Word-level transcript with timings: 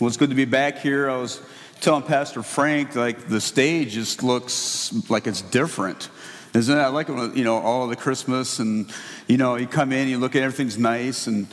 Well, 0.00 0.08
it's 0.08 0.16
good 0.16 0.30
to 0.30 0.34
be 0.34 0.46
back 0.46 0.78
here. 0.78 1.10
I 1.10 1.18
was 1.18 1.42
telling 1.82 2.04
Pastor 2.04 2.42
Frank, 2.42 2.96
like, 2.96 3.28
the 3.28 3.38
stage 3.38 3.92
just 3.92 4.22
looks 4.22 4.94
like 5.10 5.26
it's 5.26 5.42
different. 5.42 6.08
Isn't 6.54 6.74
it? 6.74 6.80
I 6.80 6.86
like 6.86 7.10
it 7.10 7.12
when 7.12 7.36
you 7.36 7.44
know, 7.44 7.58
all 7.58 7.86
the 7.86 7.96
Christmas 7.96 8.60
and, 8.60 8.90
you 9.28 9.36
know, 9.36 9.56
you 9.56 9.66
come 9.66 9.92
in, 9.92 10.08
you 10.08 10.16
look 10.16 10.34
at 10.34 10.42
everything's 10.42 10.78
nice 10.78 11.26
and, 11.26 11.46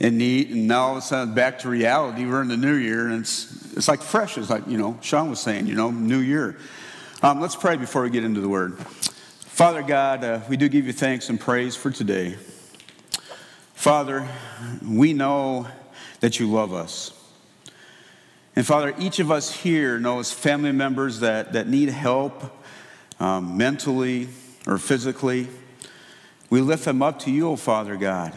and 0.00 0.18
neat, 0.18 0.48
and 0.48 0.66
now 0.66 0.80
all 0.80 0.92
of 0.92 0.98
a 0.98 1.00
sudden 1.00 1.32
back 1.32 1.60
to 1.60 1.68
reality. 1.68 2.26
We're 2.26 2.42
in 2.42 2.48
the 2.48 2.56
new 2.56 2.74
year, 2.74 3.06
and 3.06 3.20
it's, 3.20 3.72
it's 3.76 3.86
like 3.86 4.02
fresh. 4.02 4.36
It's 4.36 4.50
like, 4.50 4.66
you 4.66 4.78
know, 4.78 4.98
Sean 5.00 5.30
was 5.30 5.38
saying, 5.38 5.68
you 5.68 5.76
know, 5.76 5.92
new 5.92 6.18
year. 6.18 6.58
Um, 7.22 7.40
let's 7.40 7.54
pray 7.54 7.76
before 7.76 8.02
we 8.02 8.10
get 8.10 8.24
into 8.24 8.40
the 8.40 8.48
word. 8.48 8.80
Father 8.80 9.82
God, 9.82 10.24
uh, 10.24 10.40
we 10.48 10.56
do 10.56 10.68
give 10.68 10.88
you 10.88 10.92
thanks 10.92 11.28
and 11.28 11.38
praise 11.38 11.76
for 11.76 11.92
today. 11.92 12.34
Father, 13.74 14.28
we 14.84 15.12
know 15.12 15.68
that 16.18 16.40
you 16.40 16.50
love 16.50 16.74
us. 16.74 17.16
And 18.54 18.66
Father, 18.66 18.94
each 18.98 19.18
of 19.18 19.30
us 19.30 19.50
here 19.50 19.98
knows 19.98 20.30
family 20.30 20.72
members 20.72 21.20
that, 21.20 21.54
that 21.54 21.68
need 21.68 21.88
help 21.88 22.42
um, 23.18 23.56
mentally 23.56 24.28
or 24.66 24.76
physically. 24.76 25.48
We 26.50 26.60
lift 26.60 26.84
them 26.84 27.02
up 27.02 27.20
to 27.20 27.30
you, 27.30 27.48
O 27.48 27.56
Father 27.56 27.96
God. 27.96 28.34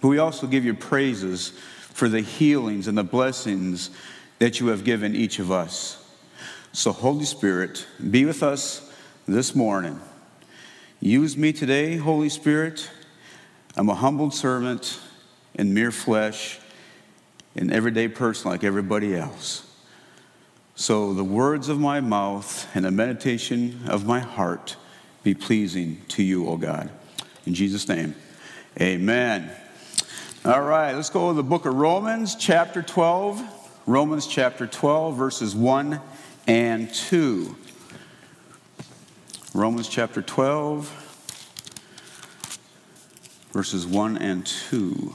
But 0.00 0.08
we 0.08 0.18
also 0.18 0.46
give 0.46 0.64
you 0.64 0.72
praises 0.74 1.50
for 1.92 2.08
the 2.08 2.22
healings 2.22 2.88
and 2.88 2.96
the 2.96 3.04
blessings 3.04 3.90
that 4.38 4.60
you 4.60 4.68
have 4.68 4.84
given 4.84 5.14
each 5.14 5.38
of 5.38 5.50
us. 5.52 6.02
So, 6.72 6.92
Holy 6.92 7.24
Spirit, 7.24 7.86
be 8.10 8.24
with 8.24 8.42
us 8.42 8.90
this 9.26 9.54
morning. 9.54 10.00
Use 11.00 11.36
me 11.36 11.52
today, 11.52 11.96
Holy 11.96 12.28
Spirit. 12.28 12.88
I'm 13.76 13.88
a 13.88 13.94
humbled 13.94 14.32
servant 14.32 14.98
in 15.54 15.74
mere 15.74 15.90
flesh 15.90 16.58
an 17.58 17.72
everyday 17.72 18.08
person 18.08 18.50
like 18.50 18.62
everybody 18.62 19.14
else. 19.16 19.64
So 20.76 21.12
the 21.12 21.24
words 21.24 21.68
of 21.68 21.80
my 21.80 22.00
mouth 22.00 22.68
and 22.74 22.84
the 22.84 22.90
meditation 22.90 23.80
of 23.88 24.06
my 24.06 24.20
heart 24.20 24.76
be 25.24 25.34
pleasing 25.34 26.00
to 26.08 26.22
you, 26.22 26.48
O 26.48 26.56
God. 26.56 26.88
In 27.46 27.54
Jesus' 27.54 27.88
name, 27.88 28.14
amen. 28.80 29.50
All 30.44 30.62
right, 30.62 30.94
let's 30.94 31.10
go 31.10 31.30
to 31.30 31.36
the 31.36 31.42
book 31.42 31.66
of 31.66 31.74
Romans, 31.74 32.36
chapter 32.36 32.80
12. 32.80 33.42
Romans 33.86 34.26
chapter 34.26 34.66
12, 34.66 35.16
verses 35.16 35.56
1 35.56 36.00
and 36.46 36.92
2. 36.94 37.56
Romans 39.52 39.88
chapter 39.88 40.22
12, 40.22 40.88
verses 43.52 43.86
1 43.86 44.18
and 44.18 44.46
2. 44.46 45.14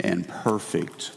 and 0.00 0.26
perfect. 0.28 1.12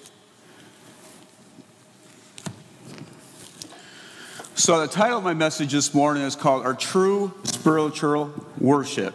So, 4.56 4.82
the 4.82 4.88
title 4.88 5.20
of 5.20 5.24
my 5.24 5.34
message 5.34 5.72
this 5.72 5.94
morning 5.94 6.24
is 6.24 6.36
called 6.36 6.66
Our 6.66 6.74
True 6.74 7.34
Spiritual 7.44 8.34
Worship. 8.60 9.14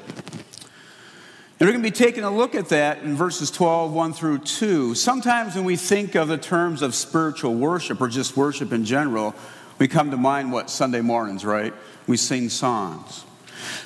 And 1.63 1.69
we're 1.69 1.75
going 1.75 1.85
to 1.85 1.91
be 1.91 1.97
taking 1.97 2.25
a 2.25 2.31
look 2.31 2.55
at 2.55 2.71
that 2.71 3.03
in 3.03 3.15
verses 3.15 3.51
12, 3.51 3.93
1 3.93 4.13
through 4.15 4.39
2. 4.39 4.95
Sometimes 4.95 5.55
when 5.55 5.65
we 5.65 5.77
think 5.77 6.15
of 6.15 6.29
the 6.29 6.39
terms 6.39 6.83
of 6.83 6.95
spiritual 6.95 7.55
worship 7.55 8.01
or 8.01 8.09
just 8.09 8.37
worship 8.37 8.73
in 8.73 8.85
general, 8.85 9.35
we 9.79 9.89
come 9.89 10.11
to 10.11 10.17
mind 10.17 10.53
what? 10.53 10.71
Sunday 10.71 11.01
mornings, 11.01 11.45
right? 11.45 11.73
We 12.07 12.17
sing 12.17 12.49
songs. 12.49 13.25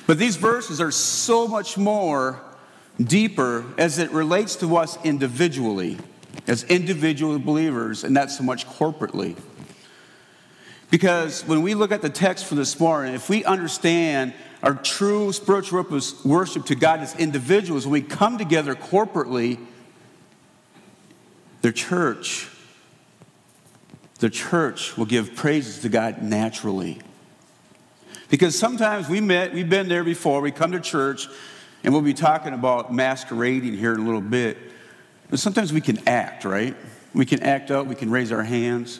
But 0.07 0.17
these 0.17 0.37
verses 0.37 0.81
are 0.81 0.91
so 0.91 1.47
much 1.47 1.77
more 1.77 2.41
deeper 3.01 3.65
as 3.77 3.99
it 3.99 4.11
relates 4.11 4.55
to 4.57 4.75
us 4.77 4.97
individually, 5.03 5.97
as 6.47 6.63
individual 6.63 7.37
believers, 7.39 8.03
and 8.03 8.13
not 8.13 8.31
so 8.31 8.43
much 8.43 8.67
corporately. 8.67 9.37
Because 10.89 11.45
when 11.45 11.61
we 11.61 11.73
look 11.73 11.91
at 11.91 12.01
the 12.01 12.09
text 12.09 12.45
for 12.45 12.55
this 12.55 12.79
morning, 12.79 13.13
if 13.13 13.29
we 13.29 13.43
understand 13.43 14.33
our 14.63 14.73
true 14.73 15.31
spiritual 15.33 15.85
worship 16.23 16.65
to 16.65 16.75
God 16.75 17.01
as 17.01 17.15
individuals, 17.15 17.85
when 17.85 17.93
we 17.93 18.01
come 18.01 18.37
together 18.37 18.73
corporately, 18.73 19.59
the 21.61 21.71
church, 21.71 22.49
the 24.19 24.29
church 24.29 24.97
will 24.97 25.05
give 25.05 25.35
praises 25.35 25.81
to 25.81 25.89
God 25.89 26.21
naturally. 26.21 26.99
Because 28.29 28.57
sometimes 28.57 29.07
we 29.07 29.21
met, 29.21 29.53
we've 29.53 29.69
been 29.69 29.87
there 29.87 30.03
before, 30.03 30.41
we 30.41 30.51
come 30.51 30.71
to 30.71 30.79
church, 30.79 31.27
and 31.87 31.93
we'll 31.93 32.03
be 32.03 32.13
talking 32.13 32.51
about 32.51 32.93
masquerading 32.93 33.71
here 33.71 33.93
in 33.93 34.01
a 34.01 34.03
little 34.03 34.19
bit. 34.19 34.57
But 35.29 35.39
sometimes 35.39 35.71
we 35.71 35.79
can 35.79 36.05
act, 36.05 36.43
right? 36.43 36.75
We 37.13 37.25
can 37.25 37.41
act 37.41 37.71
out, 37.71 37.87
we 37.87 37.95
can 37.95 38.11
raise 38.11 38.29
our 38.33 38.43
hands. 38.43 38.99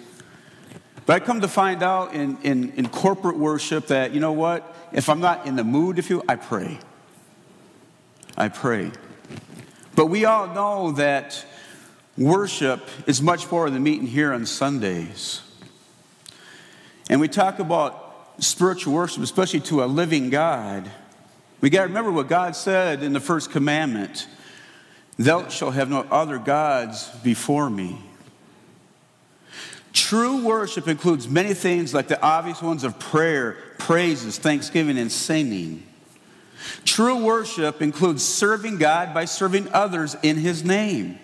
But 1.05 1.21
I 1.21 1.25
come 1.25 1.41
to 1.41 1.49
find 1.49 1.83
out 1.83 2.13
in, 2.13 2.37
in, 2.43 2.71
in 2.77 2.87
corporate 2.87 3.37
worship 3.37 3.87
that, 3.87 4.13
you 4.13 4.21
know 4.21 4.31
what? 4.31 4.73
If 4.93 5.09
I'm 5.09 5.19
not 5.19 5.45
in 5.45 5.57
the 5.57 5.65
mood, 5.65 5.99
if 5.99 6.09
you, 6.09 6.23
I 6.29 6.37
pray. 6.37 6.79
I 8.37 8.47
pray. 8.47 8.93
But 9.93 10.05
we 10.05 10.23
all 10.23 10.47
know 10.47 10.93
that 10.93 11.45
worship 12.17 12.87
is 13.05 13.21
much 13.21 13.51
more 13.51 13.69
than 13.69 13.83
meeting 13.83 14.07
here 14.07 14.31
on 14.31 14.45
Sundays. 14.45 15.41
And 17.09 17.19
we 17.19 17.27
talk 17.27 17.59
about 17.59 18.31
spiritual 18.39 18.93
worship, 18.93 19.23
especially 19.23 19.59
to 19.59 19.83
a 19.83 19.87
living 19.87 20.29
God. 20.29 20.89
We 21.59 21.69
got 21.69 21.81
to 21.81 21.87
remember 21.87 22.11
what 22.11 22.27
God 22.27 22.55
said 22.55 23.01
in 23.01 23.13
the 23.13 23.19
first 23.19 23.51
commandment 23.51 24.27
Thou 25.17 25.47
shalt 25.49 25.73
have 25.73 25.89
no 25.89 26.05
other 26.11 26.37
gods 26.37 27.09
before 27.23 27.69
me. 27.69 27.97
True 29.91 30.45
worship 30.45 30.87
includes 30.87 31.27
many 31.27 31.55
things 31.55 31.91
like 31.91 32.07
the 32.07 32.21
obvious 32.21 32.61
ones 32.61 32.83
of 32.83 32.99
prayer, 32.99 33.57
praises, 33.79 34.37
thanksgiving, 34.37 34.97
and 34.99 35.11
singing. 35.11 35.83
True 36.85 37.23
worship 37.23 37.81
includes 37.81 38.23
serving 38.23 38.77
God 38.77 39.11
by 39.13 39.25
serving 39.25 39.69
others 39.73 40.15
in 40.21 40.37
His 40.37 40.63
name, 40.63 41.17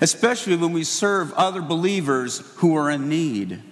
especially 0.00 0.56
when 0.56 0.72
we 0.72 0.82
serve 0.82 1.32
other 1.34 1.62
believers 1.62 2.38
who 2.56 2.74
are 2.74 2.90
in 2.90 3.08
need. 3.08 3.62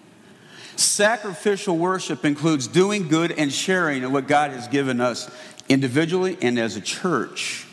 Sacrificial 0.76 1.76
worship 1.76 2.24
includes 2.24 2.66
doing 2.68 3.08
good 3.08 3.32
and 3.32 3.52
sharing 3.52 4.04
of 4.04 4.12
what 4.12 4.28
God 4.28 4.52
has 4.52 4.68
given 4.68 5.00
us 5.00 5.30
individually 5.69 6.36
and 6.41 6.58
as 6.58 6.76
a 6.76 6.80
church. 6.80 7.66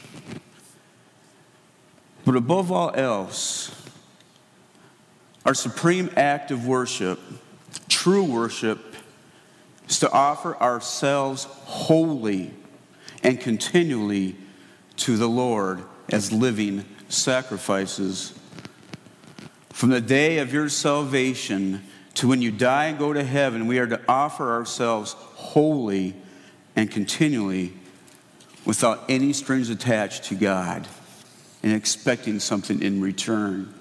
But 2.26 2.36
above 2.36 2.72
all 2.72 2.92
else, 2.94 3.76
our 5.46 5.54
supreme 5.54 6.10
act 6.16 6.52
of 6.52 6.68
worship, 6.68 7.20
true 7.90 8.24
worship, 8.24 8.96
is 9.90 10.00
to 10.00 10.12
offer 10.12 10.56
ourselves 10.58 11.46
wholly 11.46 12.54
and 13.24 13.40
continually 13.40 14.36
to 14.98 15.18
the 15.18 15.28
Lord 15.28 15.84
as 16.10 16.32
living 16.32 16.86
sacrifices. 17.10 18.38
From 19.70 19.90
the 19.90 20.02
day 20.02 20.38
of 20.38 20.54
your 20.54 20.70
salvation 20.70 21.84
to 22.16 22.28
when 22.28 22.42
you 22.42 22.52
die 22.52 22.86
and 22.86 23.00
go 23.00 23.14
to 23.14 23.24
heaven, 23.24 23.68
we 23.68 23.80
are 23.80 23.88
to 23.88 24.00
offer 24.08 24.52
ourselves 24.52 25.14
wholly 25.14 26.16
and 26.76 26.92
continually 26.92 27.74
without 28.66 29.04
any 29.10 29.34
strings 29.34 29.70
attached 29.70 30.26
to 30.26 30.36
God 30.36 30.88
and 31.64 31.74
expecting 31.74 32.40
something 32.40 32.82
in 32.82 33.02
return. 33.02 33.74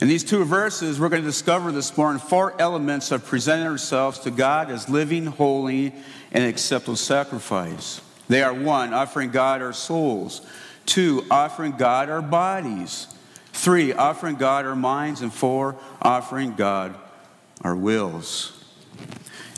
In 0.00 0.08
these 0.08 0.24
two 0.24 0.44
verses, 0.44 1.00
we're 1.00 1.08
going 1.08 1.22
to 1.22 1.28
discover 1.28 1.72
this 1.72 1.96
morning 1.96 2.20
four 2.20 2.54
elements 2.60 3.12
of 3.12 3.24
presenting 3.24 3.66
ourselves 3.66 4.18
to 4.20 4.30
God 4.30 4.70
as 4.70 4.90
living, 4.90 5.24
holy, 5.24 5.94
and 6.32 6.44
acceptable 6.44 6.96
sacrifice. 6.96 8.02
They 8.28 8.42
are 8.42 8.52
one, 8.52 8.92
offering 8.92 9.30
God 9.30 9.62
our 9.62 9.72
souls, 9.72 10.42
two, 10.84 11.24
offering 11.30 11.72
God 11.72 12.10
our 12.10 12.20
bodies, 12.20 13.06
three, 13.52 13.94
offering 13.94 14.36
God 14.36 14.66
our 14.66 14.76
minds, 14.76 15.22
and 15.22 15.32
four, 15.32 15.76
offering 16.02 16.56
God 16.56 16.94
our 17.62 17.74
wills. 17.74 18.52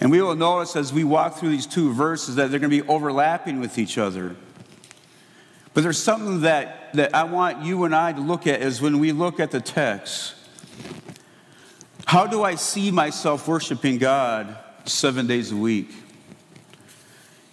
And 0.01 0.11
we 0.11 0.23
will 0.23 0.37
notice 0.37 0.77
as 0.77 0.93
we 0.93 1.05
walk 1.05 1.37
through 1.37 1.51
these 1.51 1.67
two 1.67 1.93
verses 1.93 2.37
that 2.37 2.51
they're 2.51 2.61
going 2.61 2.71
to 2.71 2.83
be 2.83 2.89
overlapping 2.89 3.61
with 3.61 3.79
each 3.79 3.99
other. 3.99 4.37
But 5.75 5.83
there's 5.83 6.03
something 6.03 6.43
that 6.43 6.79
that, 6.95 7.15
I 7.15 7.25
want 7.25 7.65
you 7.65 7.85
and 7.85 7.95
I 7.95 8.13
to 8.13 8.21
look 8.21 8.47
at 8.47 8.63
is 8.63 8.81
when 8.81 8.99
we 8.99 9.13
look 9.13 9.41
at 9.41 9.51
the 9.51 9.61
text. 9.61 10.35
How 12.07 12.27
do 12.27 12.43
I 12.43 12.55
see 12.55 12.91
myself 12.91 13.47
worshiping 13.47 13.99
God 13.99 14.57
seven 14.87 15.27
days 15.27 15.53
a 15.53 15.57
week? 15.57 15.91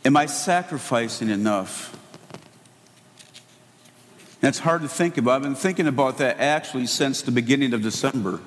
Am 0.05 0.15
I 0.15 0.27
sacrificing 0.27 1.29
enough? 1.29 1.91
That's 4.39 4.59
hard 4.59 4.83
to 4.83 4.87
think 4.87 5.17
about. 5.17 5.37
I've 5.37 5.41
been 5.41 5.55
thinking 5.55 5.87
about 5.87 6.19
that 6.19 6.39
actually 6.39 6.85
since 6.85 7.21
the 7.21 7.31
beginning 7.31 7.73
of 7.73 7.81
December. 7.81 8.39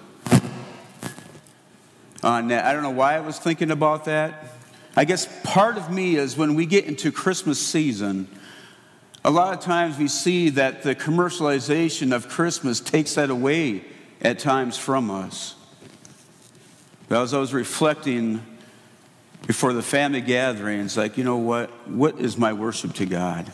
Uh, 2.29 2.33
On 2.33 2.49
that. 2.49 2.67
I 2.67 2.75
don't 2.75 2.83
know 2.83 2.91
why 2.91 3.17
I 3.17 3.21
was 3.21 3.39
thinking 3.39 3.71
about 3.71 4.05
that. 4.05 4.45
I 4.95 5.07
guess 5.07 5.27
part 5.45 5.79
of 5.79 5.91
me 5.91 6.17
is 6.17 6.37
when 6.37 6.57
we 6.57 6.67
get 6.67 6.85
into 6.85 7.11
Christmas 7.11 7.59
season, 7.59 8.29
a 9.25 9.31
lot 9.31 9.55
of 9.55 9.61
times 9.61 9.97
we 9.97 10.09
see 10.09 10.51
that 10.51 10.83
the 10.83 10.95
commercialization 10.95 12.15
of 12.15 12.29
Christmas 12.29 12.81
takes 12.81 13.15
that 13.15 13.31
away 13.31 13.83
at 14.21 14.39
times 14.39 14.77
from 14.77 15.11
us. 15.11 15.55
But 17.09 17.23
as 17.23 17.33
I 17.33 17.39
was 17.39 17.55
reflecting 17.55 18.43
before 19.47 19.73
the 19.73 19.83
family 19.83 20.21
gatherings, 20.21 20.99
like, 20.99 21.17
you 21.17 21.25
know 21.25 21.39
what? 21.39 21.71
What 21.89 22.21
is 22.21 22.37
my 22.37 22.53
worship 22.53 22.93
to 22.95 23.07
God? 23.07 23.51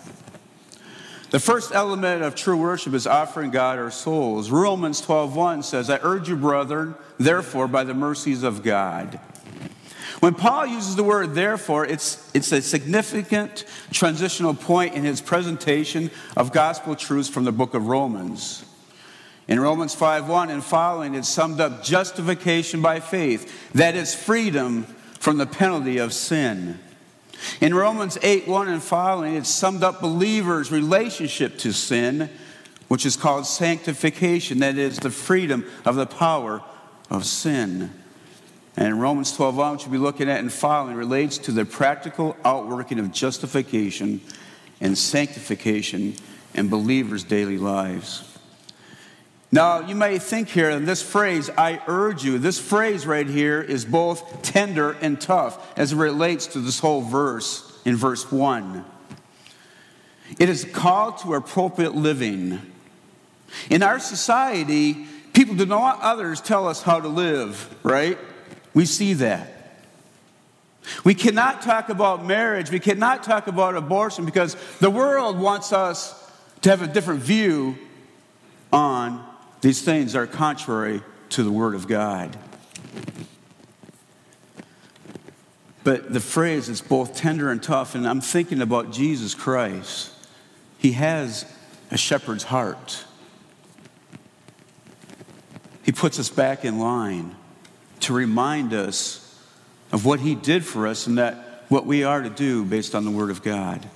The 1.31 1.41
first 1.41 1.73
element 1.75 2.23
of 2.23 2.35
true 2.35 2.56
worship 2.56 2.94
is 2.94 3.06
offering 3.06 3.50
God 3.50 3.79
our 3.79 3.91
souls. 3.91 4.50
Romans 4.50 5.00
12:1 5.00 5.62
says, 5.62 5.91
"I 5.91 5.99
urge 6.03 6.29
you, 6.29 6.37
brethren, 6.37 6.94
therefore, 7.19 7.67
by 7.67 7.85
the 7.85 7.94
mercies 7.94 8.43
of 8.43 8.62
God." 8.62 9.19
When 10.21 10.35
Paul 10.35 10.67
uses 10.67 10.97
the 10.97 11.03
word 11.03 11.35
therefore, 11.35 11.85
it's, 11.85 12.31
it's 12.32 12.53
a 12.53 12.62
significant 12.62 13.65
transitional 13.93 14.55
point 14.55 14.94
in 14.94 15.05
his 15.05 15.21
presentation 15.21 16.11
of 16.37 16.53
gospel 16.53 16.94
truths 16.94 17.29
from 17.29 17.44
the 17.44 17.53
book 17.53 17.75
of 17.75 17.88
Romans. 17.88 18.65
In 19.49 19.61
Romans 19.61 19.94
5:1 19.94 20.50
and 20.50 20.65
following, 20.65 21.15
it's 21.15 21.29
summed 21.29 21.61
up 21.61 21.82
justification 21.82 22.81
by 22.81 23.00
faith, 23.00 23.53
that 23.75 23.94
is 23.94 24.15
freedom 24.15 24.87
from 25.19 25.37
the 25.37 25.47
penalty 25.47 25.99
of 25.99 26.12
sin. 26.12 26.79
In 27.60 27.75
Romans 27.75 28.19
8 28.22 28.46
1 28.46 28.69
and 28.69 28.82
following, 28.82 29.34
it 29.34 29.46
summed 29.46 29.82
up 29.82 30.00
believers' 30.00 30.70
relationship 30.70 31.58
to 31.58 31.72
sin, 31.72 32.31
which 32.88 33.06
is 33.06 33.16
called 33.16 33.46
sanctification, 33.46 34.58
that 34.60 34.78
is, 34.78 34.98
the 34.98 35.10
freedom 35.10 35.64
of 35.84 35.96
the 35.96 36.06
power 36.06 36.62
of 37.10 37.25
sin. 37.25 37.90
And 38.76 38.88
in 38.88 38.98
Romans 38.98 39.32
12 39.36 39.56
1, 39.56 39.72
which 39.72 39.86
we'll 39.86 39.92
be 39.92 39.98
looking 39.98 40.28
at 40.28 40.40
and 40.40 40.52
following, 40.52 40.96
relates 40.96 41.38
to 41.38 41.52
the 41.52 41.64
practical 41.64 42.36
outworking 42.44 42.98
of 42.98 43.12
justification 43.12 44.20
and 44.80 44.98
sanctification 44.98 46.14
in 46.54 46.69
believers' 46.69 47.25
daily 47.25 47.58
lives. 47.58 48.33
Now, 49.54 49.86
you 49.86 49.94
may 49.94 50.18
think 50.18 50.48
here, 50.48 50.68
in 50.68 50.84
this 50.84 51.00
phrase, 51.00 51.48
I 51.48 51.80
urge 51.86 52.24
you, 52.24 52.38
this 52.40 52.58
phrase 52.58 53.06
right 53.06 53.28
here 53.28 53.62
is 53.62 53.84
both 53.84 54.42
tender 54.42 54.96
and 55.00 55.20
tough 55.20 55.78
as 55.78 55.92
it 55.92 55.96
relates 55.96 56.48
to 56.48 56.58
this 56.58 56.80
whole 56.80 57.02
verse 57.02 57.80
in 57.84 57.94
verse 57.94 58.32
1. 58.32 58.84
It 60.40 60.48
is 60.48 60.64
called 60.64 61.18
to 61.18 61.34
appropriate 61.34 61.94
living. 61.94 62.62
In 63.70 63.84
our 63.84 64.00
society, 64.00 65.06
people 65.34 65.54
do 65.54 65.66
not 65.66 65.80
want 65.80 66.02
others 66.02 66.40
tell 66.40 66.66
us 66.66 66.82
how 66.82 66.98
to 66.98 67.06
live, 67.06 67.72
right? 67.84 68.18
We 68.74 68.86
see 68.86 69.12
that. 69.14 69.78
We 71.04 71.14
cannot 71.14 71.62
talk 71.62 71.90
about 71.90 72.26
marriage, 72.26 72.72
we 72.72 72.80
cannot 72.80 73.22
talk 73.22 73.46
about 73.46 73.76
abortion 73.76 74.24
because 74.24 74.56
the 74.80 74.90
world 74.90 75.38
wants 75.38 75.72
us 75.72 76.28
to 76.62 76.70
have 76.70 76.82
a 76.82 76.88
different 76.88 77.20
view 77.20 77.78
on 78.72 79.24
these 79.64 79.81
things 79.81 80.14
are 80.14 80.26
contrary 80.26 81.00
to 81.31 81.43
the 81.43 81.50
Word 81.50 81.75
of 81.75 81.88
God. 81.88 82.37
But 85.82 86.12
the 86.12 86.20
phrase 86.20 86.69
is 86.69 86.82
both 86.82 87.16
tender 87.16 87.50
and 87.50 87.62
tough, 87.62 87.94
and 87.94 88.06
I'm 88.06 88.20
thinking 88.20 88.61
about 88.61 88.93
Jesus 88.93 89.34
Christ. 89.34 90.12
He 90.76 90.93
has 90.93 91.46
a 91.90 91.96
shepherd's 91.96 92.44
heart. 92.44 93.06
He 95.82 95.93
puts 95.93 96.19
us 96.19 96.28
back 96.28 96.66
in 96.66 96.78
line 96.78 97.34
to 98.00 98.12
remind 98.12 98.75
us 98.75 99.34
of 99.93 100.05
what 100.05 100.20
he 100.20 100.34
did 100.34 100.62
for 100.62 100.87
us 100.87 101.06
and 101.06 101.16
that 101.16 101.64
what 101.70 101.87
we 101.87 102.05
are 102.05 102.20
to 102.20 102.28
do 102.28 102.66
based 102.66 102.94
on 102.94 103.06
the 103.06 103.11
word 103.11 103.31
of 103.31 103.43
God. 103.43 103.88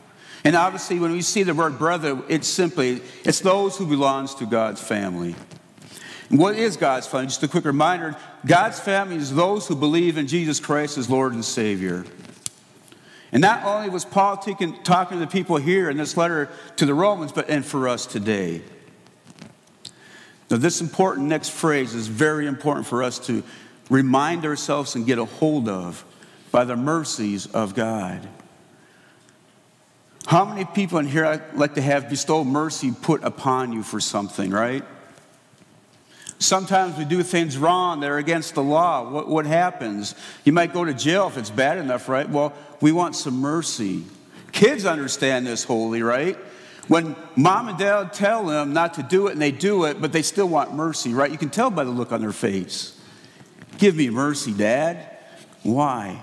And 0.45 0.57
obviously 0.57 0.99
when 0.99 1.13
we 1.13 1.21
see 1.21 1.43
the 1.43 1.53
word 1.53 1.79
brother, 1.79 2.23
it's 2.31 2.49
simply 2.49 3.03
it's 3.23 3.41
those 3.41 3.77
who 3.77 3.87
belongs 3.87 4.35
to 4.37 4.47
God's 4.47 4.81
family. 4.81 5.35
What 6.29 6.57
is 6.57 6.77
God's 6.77 7.07
family? 7.07 7.27
Just 7.29 7.43
a 7.43 7.49
quick 7.49 7.65
reminder 7.65 8.17
God's 8.45 8.79
family 8.79 9.17
is 9.17 9.35
those 9.35 9.67
who 9.67 9.75
believe 9.75 10.19
in 10.19 10.27
Jesus 10.27 10.61
Christ 10.61 10.99
as 10.99 11.09
Lord 11.09 11.33
and 11.33 11.45
Savior. 11.45 12.05
And 13.33 13.43
not 13.43 13.65
only 13.65 13.91
was 13.91 14.05
Paul 14.05 14.37
talking, 14.39 14.83
talking 14.83 15.19
to 15.19 15.25
the 15.25 15.31
people 15.31 15.57
here 15.57 15.91
in 15.91 15.97
this 15.97 16.17
letter 16.17 16.51
to 16.77 16.87
the 16.87 16.95
Romans, 16.95 17.33
but 17.33 17.49
and 17.51 17.65
for 17.65 17.89
us 17.89 18.07
today. 18.07 18.63
Now, 20.51 20.57
this 20.57 20.81
important 20.81 21.29
next 21.29 21.51
phrase 21.51 21.95
is 21.95 22.09
very 22.09 22.47
important 22.47 22.87
for 22.87 23.03
us 23.03 23.19
to 23.27 23.43
remind 23.91 24.47
ourselves 24.47 24.95
and 24.95 25.05
get 25.05 25.19
a 25.19 25.27
hold 25.27 25.69
of 25.69 26.05
by 26.51 26.65
the 26.65 26.77
mercies 26.77 27.47
of 27.47 27.75
God. 27.75 28.27
How 30.27 30.45
many 30.45 30.65
people 30.65 30.99
in 30.99 31.07
here 31.07 31.43
like 31.55 31.75
to 31.75 31.83
have 31.83 32.09
bestowed 32.09 32.47
mercy 32.47 32.93
put 32.93 33.25
upon 33.25 33.73
you 33.73 33.83
for 33.83 34.01
something, 34.01 34.51
right? 34.51 34.85
Sometimes 36.39 36.97
we 36.97 37.05
do 37.05 37.23
things 37.23 37.59
wrong 37.59 38.01
that 38.01 38.11
are 38.11 38.19
against 38.19 38.55
the 38.55 38.63
law. 38.63 39.11
What, 39.11 39.29
what 39.29 39.47
happens? 39.47 40.15
You 40.45 40.53
might 40.53 40.73
go 40.73 40.85
to 40.85 40.95
jail 40.95 41.27
if 41.27 41.37
it's 41.37 41.51
bad 41.51 41.79
enough, 41.79 42.09
right? 42.09 42.29
Well, 42.29 42.53
we 42.81 42.93
want 42.93 43.17
some 43.17 43.41
mercy. 43.41 44.05
Kids 44.53 44.85
understand 44.85 45.47
this 45.47 45.65
wholly, 45.65 46.03
right? 46.03 46.37
When 46.87 47.17
mom 47.37 47.69
and 47.69 47.79
dad 47.79 48.13
tell 48.13 48.47
them 48.47 48.73
not 48.73 48.95
to 48.95 49.03
do 49.03 49.27
it 49.27 49.33
and 49.33 49.43
they 49.43 49.51
do 49.51 49.85
it, 49.85 50.01
but 50.01 50.13
they 50.13 50.23
still 50.23 50.49
want 50.49 50.75
mercy, 50.75 51.13
right? 51.13 51.31
You 51.31 51.39
can 51.39 51.51
tell 51.51 51.71
by 51.71 51.85
the 51.85 51.91
look 51.91 52.13
on 52.13 52.21
their 52.21 52.33
face. 52.33 52.99
Give 53.77 53.95
me 53.95 54.09
mercy, 54.09 54.53
dad. 54.53 55.17
Why? 55.65 56.23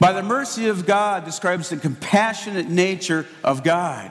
By 0.00 0.12
the 0.12 0.22
mercy 0.22 0.68
of 0.68 0.86
God 0.86 1.24
describes 1.26 1.68
the 1.68 1.76
compassionate 1.76 2.68
nature 2.68 3.26
of 3.44 3.62
God. 3.62 4.10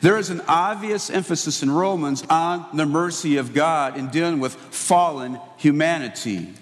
There 0.00 0.18
is 0.18 0.30
an 0.30 0.42
obvious 0.48 1.10
emphasis 1.10 1.62
in 1.62 1.70
Romans 1.70 2.22
on 2.28 2.66
the 2.76 2.86
mercy 2.86 3.36
of 3.36 3.54
God 3.54 3.96
in 3.96 4.08
dealing 4.08 4.40
with 4.40 4.54
fallen 4.54 5.38
humanity. 5.56 6.52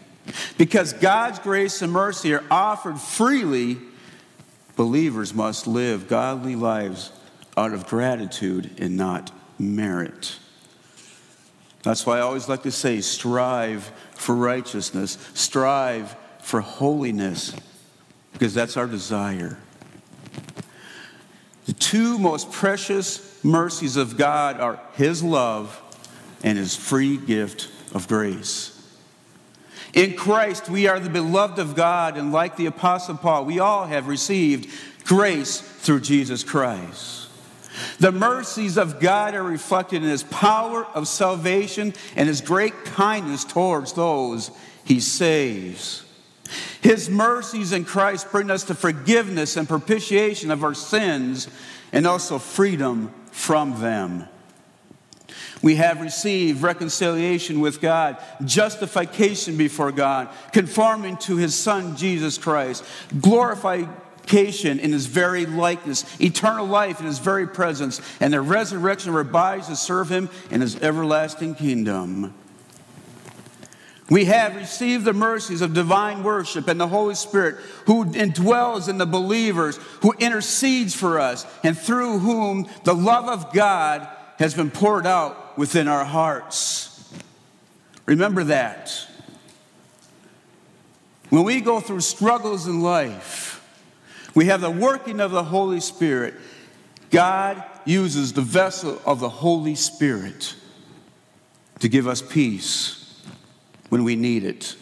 Because 0.57 0.93
God's 0.93 1.39
grace 1.39 1.83
and 1.83 1.93
mercy 1.93 2.33
are 2.35 2.45
offered 2.51 3.01
freely, 3.01 3.79
believers 4.77 5.35
must 5.35 5.67
live 5.67 6.09
godly 6.09 6.55
lives 6.55 7.11
out 7.57 7.73
of 7.73 7.87
gratitude 7.87 8.71
and 8.79 8.97
not 8.97 9.31
merit. 9.59 10.39
That's 11.83 12.07
why 12.07 12.19
I 12.19 12.21
always 12.21 12.49
like 12.49 12.63
to 12.63 12.71
say 12.71 13.01
strive 13.01 13.91
for 14.15 14.35
righteousness, 14.35 15.19
strive 15.35 16.15
for 16.41 16.61
holiness, 16.61 17.55
because 18.33 18.55
that's 18.55 18.77
our 18.77 18.87
desire. 18.87 19.59
The 21.67 21.73
two 21.73 22.19
most 22.19 22.51
precious 22.51 23.43
mercies 23.45 23.97
of 23.97 24.17
God 24.17 24.61
are 24.61 24.81
His 24.95 25.23
love 25.23 25.81
and 26.43 26.59
His 26.59 26.75
free 26.75 27.17
gift 27.17 27.69
of 27.95 28.09
grace. 28.09 28.79
In 29.95 30.15
Christ, 30.15 30.69
we 30.69 30.89
are 30.89 30.99
the 30.99 31.11
beloved 31.11 31.59
of 31.59 31.77
God, 31.77 32.17
and 32.17 32.33
like 32.33 32.57
the 32.57 32.67
Apostle 32.67 33.17
Paul, 33.17 33.45
we 33.45 33.59
all 33.59 33.87
have 33.87 34.09
received 34.09 34.69
grace 35.05 35.61
through 35.61 36.01
Jesus 36.01 36.43
Christ. 36.43 37.29
The 37.99 38.13
mercies 38.13 38.77
of 38.77 39.01
God 39.01 39.35
are 39.35 39.43
reflected 39.43 40.03
in 40.03 40.09
His 40.09 40.23
power 40.25 40.85
of 40.87 41.07
salvation 41.09 41.95
and 42.17 42.29
His 42.29 42.41
great 42.41 42.85
kindness 42.85 43.45
towards 43.45 43.93
those 43.93 44.51
He 44.85 44.99
saves. 45.01 46.05
His 46.81 47.09
mercies 47.09 47.73
in 47.73 47.85
Christ 47.85 48.31
bring 48.31 48.51
us 48.51 48.65
to 48.65 48.75
forgiveness 48.75 49.57
and 49.57 49.69
propitiation 49.69 50.51
of 50.51 50.65
our 50.65 50.75
sins 50.75 51.49
and 51.93 52.07
also 52.07 52.39
freedom 52.39 53.13
from 53.31 53.81
them. 53.81 54.29
We 55.63 55.77
have 55.77 56.01
received 56.01 56.63
reconciliation 56.63 57.61
with 57.61 57.81
God, 57.81 58.19
justification 58.45 59.57
before 59.57 59.93
God, 59.93 60.29
conforming 60.53 61.17
to 61.19 61.37
His 61.37 61.55
Son 61.55 61.97
Jesus 61.97 62.37
Christ, 62.37 62.85
glorification 63.21 64.81
in 64.81 64.93
His 64.93 65.07
very 65.07 65.47
likeness, 65.47 66.05
eternal 66.21 66.67
life 66.67 66.99
in 67.01 67.07
His 67.07 67.21
very 67.21 67.47
presence, 67.47 68.01
and 68.21 68.33
the 68.33 68.41
resurrection 68.41 69.13
bodies 69.31 69.69
to 69.69 69.77
serve 69.77 70.11
Him 70.11 70.29
in 70.51 70.61
His 70.61 70.77
everlasting 70.83 71.55
kingdom. 71.55 72.35
We 74.13 74.27
have 74.27 74.57
received 74.57 75.07
the 75.07 75.15
mercies 75.15 75.63
of 75.63 75.73
divine 75.73 76.23
worship 76.23 76.69
and 76.69 76.79
the 76.79 76.87
Holy 76.87 77.15
Spirit 77.15 77.57
who 77.87 78.05
indwells 78.05 78.91
in 78.91 78.99
the 78.99 79.07
believers, 79.07 79.79
who 80.03 80.13
intercedes 80.19 80.95
for 80.95 81.19
us, 81.19 81.47
and 81.65 81.79
through 81.79 82.19
whom 82.19 82.69
the 82.85 82.95
love 82.95 83.27
of 83.27 83.55
God 83.55 84.07
has 84.39 84.53
been 84.53 84.71
poured 84.71 85.07
out 85.07 85.57
within 85.57 85.89
our 85.89 86.05
hearts. 86.05 87.11
Remember 88.05 88.45
that. 88.45 88.93
When 91.31 91.45
we 91.45 91.63
go 91.63 91.81
through 91.81 92.01
struggles 92.01 92.67
in 92.67 92.83
life, 92.83 93.67
we 94.35 94.45
have 94.49 94.61
the 94.61 94.71
working 94.71 95.21
of 95.21 95.31
the 95.31 95.45
Holy 95.45 95.81
Spirit. 95.81 96.35
God 97.09 97.65
uses 97.87 98.35
the 98.35 98.43
vessel 98.43 99.01
of 99.07 99.21
the 99.21 99.31
Holy 99.31 99.75
Spirit 99.75 100.55
to 101.79 101.89
give 101.89 102.07
us 102.07 102.21
peace 102.21 103.02
when 103.93 104.05
we 104.05 104.17
need 104.17 104.43
it, 104.43 104.75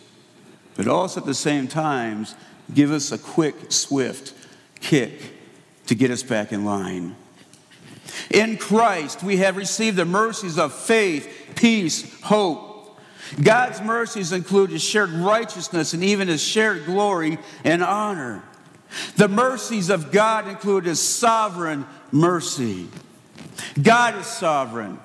but 0.76 0.86
also 0.86 1.18
at 1.18 1.26
the 1.26 1.34
same 1.34 1.66
time, 1.66 2.24
give 2.72 2.92
us 2.92 3.10
a 3.10 3.18
quick, 3.18 3.56
swift 3.72 4.32
kick 4.78 5.32
to 5.86 5.96
get 5.96 6.12
us 6.12 6.22
back 6.22 6.52
in 6.52 6.64
line. 6.64 7.16
In 8.30 8.56
Christ, 8.56 9.24
we 9.24 9.38
have 9.38 9.56
received 9.56 9.96
the 9.96 10.04
mercies 10.04 10.60
of 10.60 10.72
faith, 10.72 11.28
peace, 11.56 12.20
hope. 12.20 13.00
God's 13.42 13.80
mercies 13.80 14.30
include 14.30 14.70
his 14.70 14.80
shared 14.80 15.10
righteousness 15.10 15.92
and 15.92 16.04
even 16.04 16.28
his 16.28 16.40
shared 16.40 16.84
glory 16.84 17.38
and 17.64 17.82
honor. 17.82 18.44
The 19.16 19.26
mercies 19.26 19.90
of 19.90 20.12
God 20.12 20.46
include 20.46 20.84
his 20.84 21.00
sovereign 21.00 21.84
mercy. 22.12 22.86
God 23.82 24.14
is 24.18 24.26
sovereign. 24.26 25.00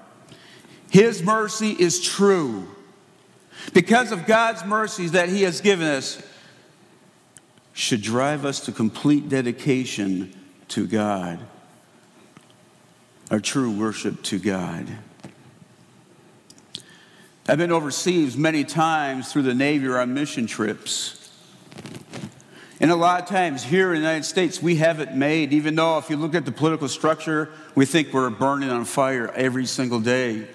His 0.92 1.24
mercy 1.24 1.72
is 1.72 2.00
true. 2.00 2.68
Because 3.74 4.12
of 4.12 4.26
God's 4.26 4.64
mercies 4.66 5.12
that 5.14 5.30
He 5.30 5.44
has 5.44 5.62
given 5.62 5.88
us, 5.88 6.22
should 7.76 8.02
drive 8.02 8.46
us 8.46 8.62
to 8.62 8.72
complete 8.72 9.28
dedication 9.28 10.34
to 10.70 10.88
God, 10.88 11.40
our 13.30 13.42
true 13.42 13.70
worship 13.70 14.24
to 14.24 14.40
God. 14.40 14.88
I've 17.48 17.58
been 17.58 17.74
overseas 17.74 18.38
many 18.38 18.64
times 18.64 19.32
through 19.32 19.42
the 19.42 19.54
Navy 19.54 19.88
or 19.88 20.00
on 20.00 20.14
mission 20.14 20.48
trips. 20.48 21.30
And 22.80 22.92
a 22.92 22.96
lot 22.96 23.22
of 23.22 23.28
times 23.28 23.64
here 23.64 23.94
in 23.94 24.02
the 24.02 24.08
United 24.08 24.24
States, 24.24 24.62
we 24.62 24.78
have 24.78 25.02
it 25.02 25.14
made, 25.14 25.52
even 25.52 25.76
though 25.76 25.98
if 25.98 26.10
you 26.10 26.16
look 26.16 26.34
at 26.34 26.46
the 26.46 26.52
political 26.54 26.88
structure, 26.88 27.52
we 27.76 27.86
think 27.86 28.14
we're 28.14 28.30
burning 28.30 28.70
on 28.70 28.86
fire 28.86 29.30
every 29.32 29.66
single 29.66 30.00
day. 30.00 30.48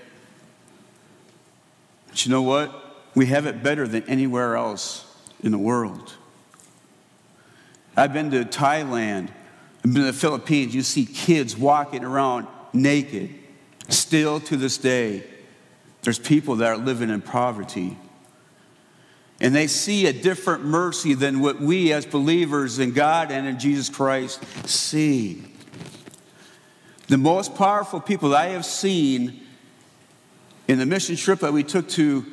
But 2.09 2.25
you 2.25 2.33
know 2.33 2.43
what? 2.43 2.80
We 3.14 3.26
have 3.26 3.47
it 3.47 3.62
better 3.62 3.87
than 3.88 4.05
anywhere 4.05 4.57
else 4.57 5.07
in 5.43 5.52
the 5.52 5.59
world. 5.59 6.14
I've 7.97 8.12
been 8.12 8.31
to 8.31 8.45
Thailand, 8.45 9.31
I've 9.85 9.95
been 9.95 9.95
to 9.95 10.02
the 10.02 10.12
Philippines. 10.12 10.75
You 10.75 10.83
see 10.83 11.05
kids 11.05 11.57
walking 11.57 12.05
around 12.05 12.47
naked. 12.73 13.35
Still 13.88 14.38
to 14.40 14.57
this 14.57 14.79
day, 14.79 15.25
there's 16.02 16.19
people 16.19 16.57
that 16.57 16.69
are 16.69 16.76
living 16.76 17.11
in 17.11 17.21
poverty. 17.21 17.97
And 19.40 19.55
they 19.55 19.67
see 19.67 20.07
a 20.07 20.12
different 20.12 20.64
mercy 20.64 21.14
than 21.14 21.40
what 21.40 21.61
we 21.61 21.93
as 21.93 22.07
believers 22.07 22.79
in 22.79 22.93
God 22.93 23.33
and 23.33 23.47
in 23.47 23.59
Jesus 23.59 23.88
Christ 23.88 24.45
see. 24.69 25.43
The 27.09 27.19
most 27.19 27.55
powerful 27.57 28.00
people 28.00 28.37
I 28.37 28.49
have 28.49 28.64
seen 28.64 29.40
in 30.69 30.79
the 30.79 30.87
mission 30.87 31.17
trip 31.17 31.40
that 31.40 31.52
we 31.52 31.64
took 31.64 31.88
to 31.90 32.25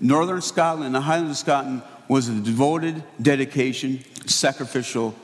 Northern 0.00 0.40
Scotland, 0.40 0.94
the 0.94 1.00
Highlands 1.00 1.32
of 1.32 1.36
Scotland, 1.38 1.82
was 2.08 2.28
a 2.28 2.34
devoted 2.34 3.02
dedication, 3.20 4.04
sacrificial 4.26 5.14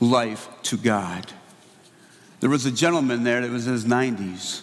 life 0.00 0.48
to 0.64 0.76
God. 0.76 1.32
There 2.40 2.50
was 2.50 2.66
a 2.66 2.70
gentleman 2.70 3.22
there 3.22 3.40
that 3.40 3.50
was 3.50 3.66
in 3.66 3.72
his 3.72 3.84
90s. 3.84 4.62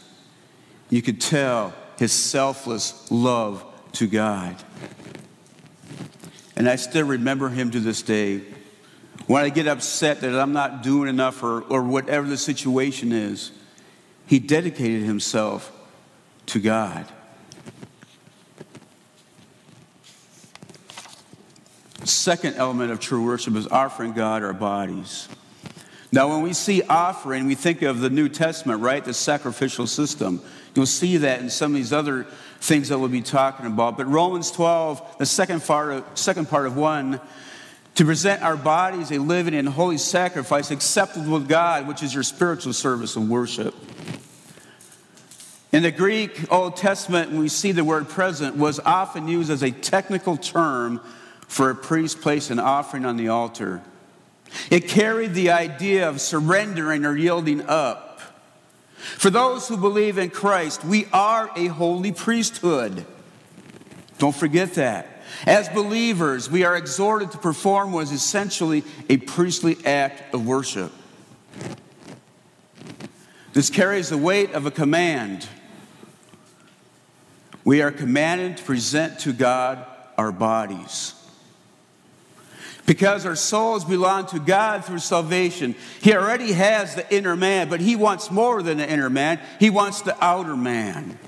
You 0.90 1.02
could 1.02 1.22
tell 1.22 1.74
his 1.98 2.12
selfless 2.12 3.10
love 3.12 3.66
to 3.94 4.08
God. 4.08 4.56
And 6.56 6.68
I 6.68 6.76
still 6.76 7.06
remember 7.06 7.50
him 7.50 7.72
to 7.72 7.80
this 7.80 8.02
day. 8.02 8.42
When 9.28 9.44
I 9.44 9.50
get 9.50 9.68
upset 9.68 10.22
that 10.22 10.38
I'm 10.38 10.54
not 10.54 10.84
doing 10.84 11.08
enough 11.08 11.44
or, 11.44 11.62
or 11.62 11.84
whatever 11.84 12.28
the 12.28 12.38
situation 12.38 13.12
is, 13.12 13.52
he 14.26 14.40
dedicated 14.40 15.04
himself 15.04 15.72
to 16.48 16.60
God. 16.60 17.06
Second 22.10 22.56
element 22.56 22.92
of 22.92 23.00
true 23.00 23.24
worship 23.26 23.56
is 23.56 23.68
offering 23.68 24.14
God 24.14 24.44
our 24.44 24.54
bodies. 24.54 25.30
Now, 26.12 26.30
when 26.30 26.42
we 26.42 26.54
see 26.54 26.82
offering, 26.82 27.46
we 27.46 27.56
think 27.56 27.84
of 27.84 28.00
the 28.00 28.10
New 28.10 28.30
Testament, 28.30 28.82
right? 28.82 29.04
The 29.04 29.14
sacrificial 29.14 29.86
system. 29.86 30.42
You'll 30.74 30.88
see 30.88 31.18
that 31.18 31.40
in 31.40 31.50
some 31.50 31.72
of 31.72 31.76
these 31.76 31.94
other 31.94 32.26
things 32.62 32.90
that 32.90 32.98
we'll 32.98 33.10
be 33.10 33.22
talking 33.22 33.68
about. 33.68 33.98
But 33.98 34.08
Romans 34.08 34.52
12, 34.52 35.18
the 35.20 35.26
second 35.26 35.64
part 35.64 35.92
of, 35.92 36.06
second 36.16 36.50
part 36.50 36.66
of 36.66 36.76
1, 36.76 37.22
to 37.96 38.06
present 38.06 38.42
our 38.42 38.58
bodies 38.58 39.12
a 39.12 39.20
living 39.20 39.54
and 39.54 39.68
holy 39.68 39.98
sacrifice 39.98 40.72
acceptable 40.72 41.34
with 41.34 41.48
God, 41.48 41.88
which 41.88 42.02
is 42.02 42.14
your 42.14 42.24
spiritual 42.24 42.74
service 42.74 43.16
and 43.16 43.30
worship. 43.30 43.76
In 45.72 45.84
the 45.84 45.92
Greek 45.92 46.52
Old 46.52 46.76
Testament, 46.76 47.32
we 47.32 47.50
see 47.50 47.72
the 47.72 47.84
word 47.84 48.10
present, 48.10 48.56
was 48.56 48.80
often 48.80 49.28
used 49.28 49.52
as 49.52 49.62
a 49.62 49.70
technical 49.70 50.38
term 50.38 51.00
for 51.50 51.72
a 51.72 51.76
priest 51.76 52.22
place 52.22 52.52
an 52.52 52.60
offering 52.60 53.04
on 53.06 53.18
the 53.18 53.28
altar. 53.28 53.82
It 54.70 54.88
carried 54.88 55.34
the 55.34 55.50
idea 55.50 56.08
of 56.08 56.22
surrendering 56.22 57.06
or 57.06 57.18
yielding 57.18 57.68
up. 57.68 58.22
For 58.96 59.32
those 59.32 59.68
who 59.68 59.76
believe 59.76 60.18
in 60.20 60.30
Christ, 60.30 60.86
we 60.86 61.08
are 61.12 61.50
a 61.56 61.66
holy 61.66 62.12
priesthood. 62.12 63.04
Don't 64.20 64.36
forget 64.36 64.76
that. 64.76 65.08
As 65.48 65.68
believers, 65.70 66.52
we 66.52 66.64
are 66.64 66.76
exhorted 66.76 67.32
to 67.32 67.38
perform 67.40 67.94
what 67.94 68.04
is 68.04 68.12
essentially 68.12 68.84
a 69.10 69.18
priestly 69.18 69.78
act 69.86 70.34
of 70.34 70.46
worship. 70.46 70.92
This 73.54 73.72
carries 73.72 74.10
the 74.10 74.18
weight 74.18 74.52
of 74.52 74.68
a 74.68 74.72
command. 74.72 75.48
We 77.64 77.82
are 77.82 77.92
commanded 77.92 78.58
to 78.58 78.64
present 78.64 79.20
to 79.22 79.34
God 79.34 79.84
our 80.16 80.32
bodies. 80.32 81.16
Because 82.90 83.24
our 83.28 83.36
souls 83.36 83.86
belong 83.86 84.26
to 84.30 84.40
God 84.40 84.84
through 84.84 84.98
salvation. 84.98 85.76
He 86.02 86.12
already 86.16 86.54
has 86.54 86.96
the 86.96 87.16
inner 87.16 87.36
man, 87.36 87.70
but 87.70 87.82
He 87.82 87.96
wants 87.96 88.32
more 88.32 88.64
than 88.64 88.80
the 88.80 88.92
inner 88.92 89.12
man, 89.12 89.40
He 89.60 89.70
wants 89.70 90.02
the 90.02 90.18
outer 90.20 90.56
man. 90.56 91.20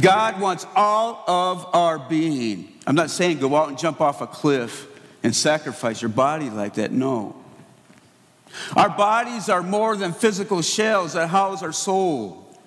God 0.00 0.40
wants 0.40 0.66
all 0.74 1.22
of 1.28 1.72
our 1.72 2.00
being. 2.00 2.72
I'm 2.84 2.96
not 2.96 3.10
saying 3.10 3.38
go 3.38 3.54
out 3.54 3.68
and 3.68 3.78
jump 3.78 4.00
off 4.00 4.20
a 4.20 4.26
cliff 4.26 4.88
and 5.22 5.36
sacrifice 5.36 6.02
your 6.02 6.08
body 6.08 6.50
like 6.50 6.74
that. 6.74 6.90
No. 6.90 7.36
Our 8.74 8.90
bodies 8.90 9.48
are 9.48 9.62
more 9.62 9.94
than 9.94 10.12
physical 10.14 10.62
shells 10.62 11.12
that 11.12 11.28
house 11.28 11.62
our 11.62 11.70
soul. 11.70 12.58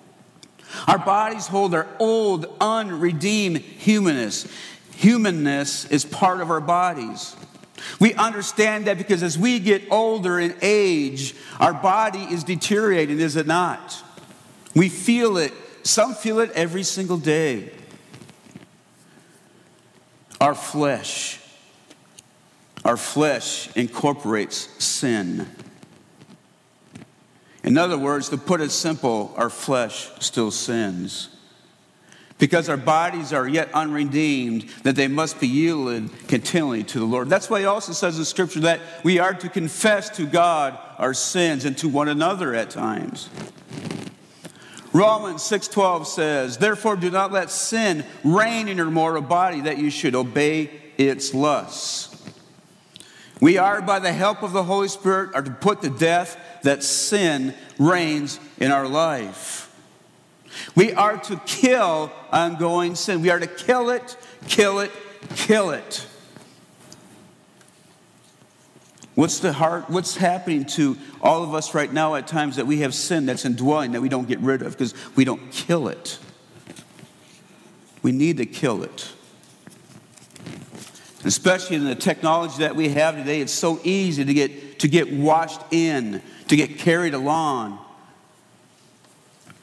Our 0.87 0.99
bodies 0.99 1.47
hold 1.47 1.75
our 1.75 1.87
old, 1.99 2.45
unredeemed 2.61 3.57
humanness 3.57 4.47
humanness 4.95 5.85
is 5.85 6.05
part 6.05 6.41
of 6.41 6.49
our 6.49 6.61
bodies. 6.61 7.35
We 7.99 8.13
understand 8.13 8.85
that 8.85 8.97
because 8.97 9.21
as 9.21 9.37
we 9.37 9.59
get 9.59 9.83
older 9.91 10.39
in 10.39 10.55
age, 10.61 11.35
our 11.59 11.73
body 11.73 12.19
is 12.19 12.43
deteriorating, 12.43 13.19
is 13.19 13.35
it 13.35 13.47
not? 13.47 14.01
We 14.73 14.89
feel 14.89 15.37
it. 15.37 15.53
Some 15.83 16.15
feel 16.15 16.39
it 16.39 16.51
every 16.51 16.83
single 16.83 17.17
day. 17.17 17.71
Our 20.41 20.55
flesh, 20.55 21.39
our 22.83 22.97
flesh 22.97 23.69
incorporates 23.75 24.83
sin. 24.83 25.47
In 27.63 27.77
other 27.77 27.97
words, 27.97 28.29
to 28.29 28.37
put 28.37 28.61
it 28.61 28.71
simple, 28.71 29.33
our 29.37 29.49
flesh 29.49 30.09
still 30.19 30.51
sins 30.51 31.34
because 32.37 32.67
our 32.67 32.77
bodies 32.77 33.31
are 33.31 33.47
yet 33.47 33.69
unredeemed, 33.73 34.63
that 34.83 34.95
they 34.95 35.07
must 35.07 35.39
be 35.39 35.47
yielded 35.47 36.09
continually 36.27 36.83
to 36.83 36.99
the 36.99 37.05
Lord. 37.05 37.29
That's 37.29 37.49
why 37.49 37.61
he 37.61 37.65
also 37.65 37.93
says 37.93 38.17
in 38.17 38.25
Scripture 38.25 38.59
that 38.61 38.81
we 39.03 39.19
are 39.19 39.33
to 39.33 39.47
confess 39.47 40.09
to 40.17 40.25
God 40.25 40.77
our 40.97 41.13
sins 41.13 41.63
and 41.65 41.77
to 41.77 41.87
one 41.87 42.09
another 42.09 42.53
at 42.53 42.69
times. 42.69 43.29
Romans 44.91 45.43
6:12 45.43 46.07
says, 46.07 46.57
"Therefore 46.57 46.95
do 46.95 47.09
not 47.09 47.31
let 47.31 47.51
sin 47.51 48.05
reign 48.23 48.67
in 48.67 48.77
your 48.77 48.91
mortal 48.91 49.21
body 49.21 49.61
that 49.61 49.77
you 49.77 49.89
should 49.89 50.15
obey 50.15 50.69
its 50.97 51.33
lusts." 51.33 52.09
We 53.41 53.57
are 53.57 53.81
by 53.81 53.99
the 53.99 54.13
help 54.13 54.41
of 54.41 54.53
the 54.53 54.63
Holy 54.63 54.87
Spirit 54.87 55.31
are 55.35 55.41
to 55.41 55.51
put 55.51 55.81
to 55.81 55.89
death 55.89 56.37
that 56.63 56.83
sin 56.83 57.53
reigns 57.77 58.39
in 58.57 58.71
our 58.71 58.87
life. 58.87 59.64
We 60.75 60.93
are 60.93 61.17
to 61.17 61.37
kill 61.45 62.11
ongoing 62.31 62.95
sin. 62.95 63.21
We 63.21 63.29
are 63.29 63.39
to 63.39 63.47
kill 63.47 63.89
it, 63.89 64.17
kill 64.47 64.79
it, 64.79 64.91
kill 65.35 65.71
it. 65.71 66.07
What's 69.15 69.39
the 69.39 69.53
heart? 69.53 69.89
What's 69.89 70.17
happening 70.17 70.65
to 70.65 70.97
all 71.21 71.41
of 71.43 71.53
us 71.53 71.73
right 71.73 71.91
now 71.91 72.15
at 72.15 72.27
times 72.27 72.57
that 72.57 72.67
we 72.67 72.79
have 72.79 72.93
sin 72.93 73.25
that's 73.25 73.45
indwelling 73.45 73.93
that 73.93 74.01
we 74.01 74.09
don't 74.09 74.27
get 74.27 74.39
rid 74.39 74.61
of 74.61 74.73
because 74.73 74.93
we 75.15 75.23
don't 75.23 75.51
kill 75.51 75.87
it? 75.87 76.19
We 78.03 78.11
need 78.11 78.37
to 78.37 78.45
kill 78.45 78.83
it. 78.83 79.09
Especially 81.23 81.77
in 81.77 81.85
the 81.85 81.95
technology 81.95 82.57
that 82.59 82.75
we 82.75 82.89
have 82.89 83.15
today, 83.15 83.41
it's 83.41 83.53
so 83.53 83.79
easy 83.83 84.25
to 84.25 84.33
get, 84.33 84.79
to 84.79 84.87
get 84.87 85.11
washed 85.11 85.61
in, 85.71 86.21
to 86.49 86.55
get 86.55 86.77
carried 86.77 87.13
along 87.13 87.79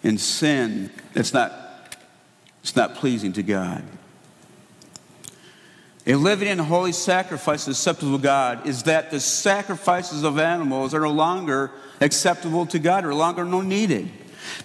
in 0.02 0.18
sin 0.18 0.90
that's 1.12 1.32
not, 1.32 1.96
it's 2.62 2.76
not 2.76 2.94
pleasing 2.96 3.32
to 3.34 3.42
God. 3.42 3.82
A 6.06 6.14
living 6.16 6.48
and 6.48 6.60
holy 6.60 6.92
sacrifice 6.92 7.68
acceptable 7.68 8.18
to 8.18 8.22
God 8.22 8.66
is 8.66 8.84
that 8.84 9.12
the 9.12 9.20
sacrifices 9.20 10.24
of 10.24 10.38
animals 10.38 10.94
are 10.94 11.00
no 11.00 11.12
longer 11.12 11.70
acceptable 12.00 12.66
to 12.66 12.80
God, 12.80 13.04
or 13.04 13.10
no 13.10 13.16
longer 13.16 13.44
no 13.44 13.60
needed. 13.60 14.10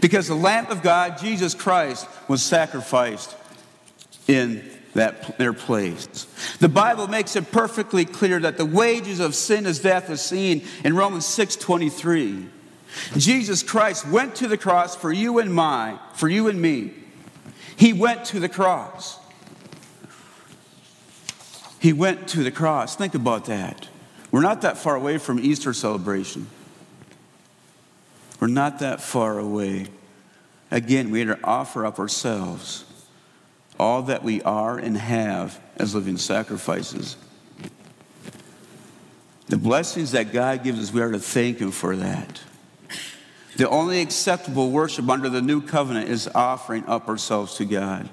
Because 0.01 0.27
the 0.27 0.35
Lamb 0.35 0.65
of 0.67 0.81
God, 0.81 1.19
Jesus 1.19 1.53
Christ, 1.53 2.07
was 2.27 2.41
sacrificed 2.41 3.35
in 4.27 4.67
that 4.95 5.37
their 5.37 5.53
place. 5.53 6.07
The 6.59 6.69
Bible 6.69 7.07
makes 7.07 7.35
it 7.35 7.51
perfectly 7.51 8.03
clear 8.03 8.39
that 8.39 8.57
the 8.57 8.65
wages 8.65 9.19
of 9.19 9.35
sin 9.35 9.67
is 9.67 9.79
death, 9.79 10.09
as 10.09 10.25
seen 10.25 10.63
in 10.83 10.95
Romans 10.95 11.27
6:23. 11.27 12.47
Jesus 13.17 13.63
Christ 13.63 14.07
went 14.07 14.35
to 14.35 14.47
the 14.47 14.57
cross 14.57 14.95
for 14.95 15.11
you 15.11 15.39
and 15.39 15.53
my, 15.53 15.99
for 16.13 16.29
you 16.29 16.47
and 16.47 16.61
me. 16.61 16.93
He 17.75 17.93
went 17.93 18.25
to 18.25 18.39
the 18.39 18.49
cross. 18.49 19.19
He 21.79 21.93
went 21.93 22.27
to 22.29 22.43
the 22.43 22.51
cross. 22.51 22.95
Think 22.95 23.13
about 23.15 23.45
that. 23.45 23.87
We're 24.31 24.41
not 24.41 24.61
that 24.61 24.77
far 24.77 24.95
away 24.95 25.17
from 25.19 25.39
Easter 25.39 25.73
celebration. 25.73 26.47
We're 28.39 28.47
not 28.47 28.79
that 28.79 29.01
far 29.01 29.39
away. 29.39 29.87
Again, 30.69 31.11
we 31.11 31.19
had 31.19 31.39
to 31.39 31.39
offer 31.43 31.85
up 31.85 31.97
ourselves, 31.99 32.83
all 33.79 34.01
that 34.03 34.23
we 34.23 34.41
are 34.41 34.77
and 34.77 34.97
have 34.97 35.59
as 35.77 35.95
living 35.95 36.17
sacrifices. 36.17 37.15
The 39.47 39.57
blessings 39.57 40.11
that 40.11 40.33
God 40.33 40.63
gives 40.63 40.79
us, 40.79 40.91
we 40.91 41.01
are 41.01 41.11
to 41.11 41.19
thank 41.19 41.59
Him 41.59 41.71
for 41.71 41.95
that. 41.95 42.41
The 43.57 43.67
only 43.67 44.01
acceptable 44.01 44.69
worship 44.69 45.09
under 45.09 45.29
the 45.29 45.41
new 45.41 45.61
covenant 45.61 46.09
is 46.09 46.29
offering 46.35 46.85
up 46.85 47.07
ourselves 47.07 47.55
to 47.55 47.65
God. 47.65 48.07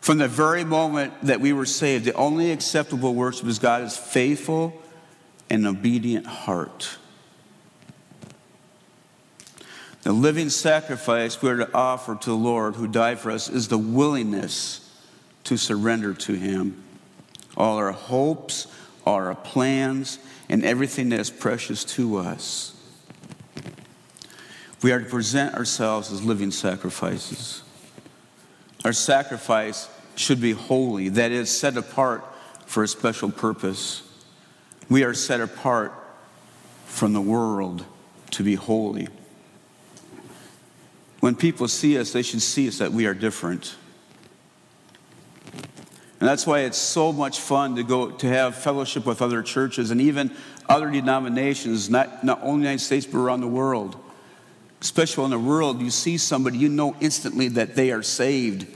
From 0.00 0.18
the 0.18 0.28
very 0.28 0.62
moment 0.62 1.12
that 1.22 1.40
we 1.40 1.52
were 1.52 1.66
saved, 1.66 2.04
the 2.04 2.14
only 2.14 2.52
acceptable 2.52 3.16
worship 3.16 3.48
is 3.48 3.58
God 3.58 3.82
is 3.82 3.96
faithful 3.96 4.80
and 5.50 5.66
obedient 5.66 6.24
heart. 6.24 6.98
The 10.02 10.12
living 10.12 10.50
sacrifice 10.50 11.42
we 11.42 11.50
are 11.50 11.56
to 11.56 11.74
offer 11.74 12.14
to 12.14 12.30
the 12.30 12.36
Lord 12.36 12.76
who 12.76 12.86
died 12.86 13.18
for 13.18 13.32
us 13.32 13.48
is 13.48 13.66
the 13.66 13.76
willingness 13.76 14.88
to 15.44 15.56
surrender 15.56 16.14
to 16.14 16.34
Him. 16.34 16.84
All 17.56 17.76
our 17.76 17.90
hopes, 17.90 18.68
all 19.04 19.14
our 19.14 19.34
plans, 19.34 20.20
and 20.48 20.64
everything 20.64 21.08
that 21.08 21.18
is 21.18 21.28
precious 21.28 21.84
to 21.84 22.18
us. 22.18 22.77
We 24.82 24.92
are 24.92 25.00
to 25.00 25.06
present 25.06 25.54
ourselves 25.54 26.12
as 26.12 26.22
living 26.22 26.50
sacrifices. 26.50 27.62
Our 28.84 28.92
sacrifice 28.92 29.88
should 30.14 30.40
be 30.40 30.52
holy, 30.52 31.08
that 31.10 31.32
is, 31.32 31.50
set 31.50 31.76
apart 31.76 32.24
for 32.66 32.82
a 32.82 32.88
special 32.88 33.30
purpose. 33.30 34.02
We 34.88 35.02
are 35.04 35.14
set 35.14 35.40
apart 35.40 35.92
from 36.86 37.12
the 37.12 37.20
world 37.20 37.84
to 38.32 38.42
be 38.42 38.54
holy. 38.54 39.08
When 41.20 41.34
people 41.34 41.66
see 41.66 41.98
us, 41.98 42.12
they 42.12 42.22
should 42.22 42.42
see 42.42 42.68
us 42.68 42.78
that 42.78 42.92
we 42.92 43.06
are 43.06 43.14
different. 43.14 43.74
And 46.20 46.28
that's 46.28 46.46
why 46.46 46.60
it's 46.60 46.78
so 46.78 47.12
much 47.12 47.40
fun 47.40 47.76
to 47.76 47.82
go 47.82 48.10
to 48.10 48.28
have 48.28 48.56
fellowship 48.56 49.06
with 49.06 49.22
other 49.22 49.42
churches 49.42 49.90
and 49.90 50.00
even 50.00 50.32
other 50.68 50.90
denominations, 50.90 51.90
not, 51.90 52.24
not 52.24 52.40
only 52.42 52.54
in 52.54 52.60
the 52.60 52.64
United 52.66 52.84
States, 52.84 53.06
but 53.06 53.18
around 53.18 53.40
the 53.40 53.48
world. 53.48 53.96
Especially 54.80 55.24
in 55.24 55.30
the 55.30 55.38
world, 55.38 55.80
you 55.80 55.90
see 55.90 56.16
somebody, 56.18 56.58
you 56.58 56.68
know 56.68 56.94
instantly 57.00 57.48
that 57.48 57.74
they 57.74 57.90
are 57.90 58.02
saved. 58.02 58.66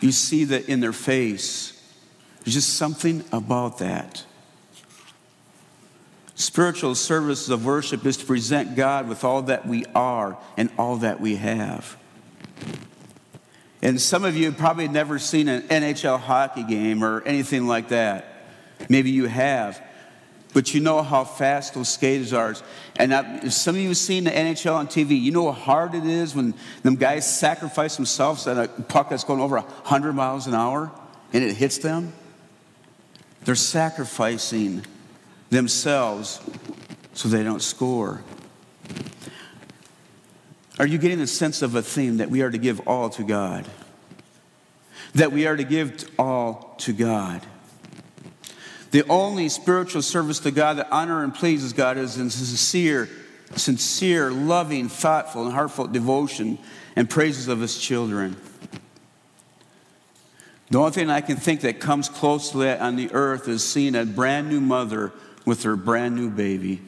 You 0.00 0.12
see 0.12 0.44
that 0.44 0.68
in 0.68 0.80
their 0.80 0.92
face. 0.92 1.80
There's 2.44 2.54
just 2.54 2.74
something 2.74 3.24
about 3.32 3.78
that. 3.78 4.24
Spiritual 6.34 6.94
services 6.94 7.48
of 7.48 7.64
worship 7.64 8.04
is 8.04 8.16
to 8.18 8.26
present 8.26 8.74
God 8.74 9.08
with 9.08 9.24
all 9.24 9.42
that 9.42 9.66
we 9.66 9.84
are 9.94 10.36
and 10.56 10.70
all 10.76 10.96
that 10.96 11.20
we 11.20 11.36
have. 11.36 11.96
And 13.80 14.00
some 14.00 14.24
of 14.24 14.36
you 14.36 14.50
probably 14.50 14.88
never 14.88 15.18
seen 15.18 15.46
an 15.48 15.62
NHL 15.62 16.18
hockey 16.18 16.64
game 16.64 17.04
or 17.04 17.22
anything 17.22 17.66
like 17.66 17.88
that. 17.88 18.46
Maybe 18.88 19.10
you 19.10 19.26
have. 19.26 19.80
But 20.54 20.72
you 20.72 20.80
know 20.80 21.02
how 21.02 21.24
fast 21.24 21.74
those 21.74 21.88
skaters 21.88 22.32
are. 22.32 22.54
And 22.96 23.12
if 23.44 23.52
some 23.52 23.74
of 23.74 23.80
you 23.80 23.88
have 23.88 23.96
seen 23.96 24.24
the 24.24 24.30
NHL 24.30 24.76
on 24.76 24.86
TV, 24.86 25.20
you 25.20 25.32
know 25.32 25.50
how 25.50 25.60
hard 25.60 25.94
it 25.94 26.06
is 26.06 26.34
when 26.34 26.54
them 26.82 26.94
guys 26.94 27.30
sacrifice 27.30 27.96
themselves 27.96 28.46
at 28.46 28.56
a 28.56 28.68
puck 28.68 29.10
that's 29.10 29.24
going 29.24 29.40
over 29.40 29.56
100 29.58 30.12
miles 30.12 30.46
an 30.46 30.54
hour 30.54 30.92
and 31.32 31.42
it 31.42 31.56
hits 31.56 31.78
them? 31.78 32.12
They're 33.44 33.56
sacrificing 33.56 34.86
themselves 35.50 36.40
so 37.14 37.28
they 37.28 37.42
don't 37.42 37.60
score. 37.60 38.22
Are 40.78 40.86
you 40.86 40.98
getting 40.98 41.20
a 41.20 41.26
sense 41.26 41.62
of 41.62 41.74
a 41.74 41.82
theme 41.82 42.18
that 42.18 42.30
we 42.30 42.42
are 42.42 42.50
to 42.50 42.58
give 42.58 42.86
all 42.86 43.10
to 43.10 43.24
God? 43.24 43.66
That 45.14 45.32
we 45.32 45.46
are 45.46 45.56
to 45.56 45.64
give 45.64 46.10
all 46.18 46.76
to 46.78 46.92
God. 46.92 47.44
The 48.94 49.04
only 49.08 49.48
spiritual 49.48 50.02
service 50.02 50.38
to 50.38 50.52
God 50.52 50.74
that 50.74 50.86
honor 50.92 51.24
and 51.24 51.34
pleases 51.34 51.72
God 51.72 51.98
is 51.98 52.16
in 52.16 52.30
sincere, 52.30 53.08
sincere, 53.56 54.30
loving, 54.30 54.88
thoughtful, 54.88 55.46
and 55.46 55.52
heartfelt 55.52 55.90
devotion 55.90 56.60
and 56.94 57.10
praises 57.10 57.48
of 57.48 57.60
His 57.60 57.76
children. 57.76 58.36
The 60.70 60.78
only 60.78 60.92
thing 60.92 61.10
I 61.10 61.22
can 61.22 61.34
think 61.36 61.62
that 61.62 61.80
comes 61.80 62.08
close 62.08 62.52
to 62.52 62.58
that 62.58 62.80
on 62.80 62.94
the 62.94 63.12
earth 63.12 63.48
is 63.48 63.68
seeing 63.68 63.96
a 63.96 64.04
brand 64.04 64.48
new 64.48 64.60
mother 64.60 65.10
with 65.44 65.64
her 65.64 65.74
brand 65.74 66.14
new 66.14 66.30
baby. 66.30 66.80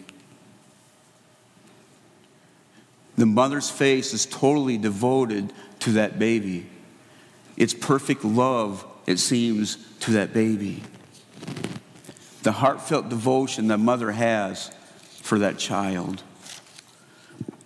The 3.18 3.26
mother's 3.26 3.68
face 3.68 4.14
is 4.14 4.26
totally 4.26 4.78
devoted 4.78 5.52
to 5.80 5.90
that 5.94 6.20
baby. 6.20 6.66
It's 7.56 7.74
perfect 7.74 8.24
love, 8.24 8.84
it 9.08 9.18
seems, 9.18 9.76
to 10.02 10.12
that 10.12 10.32
baby 10.32 10.84
the 12.46 12.52
heartfelt 12.52 13.08
devotion 13.08 13.66
that 13.66 13.78
mother 13.78 14.12
has 14.12 14.70
for 15.20 15.40
that 15.40 15.58
child. 15.58 16.22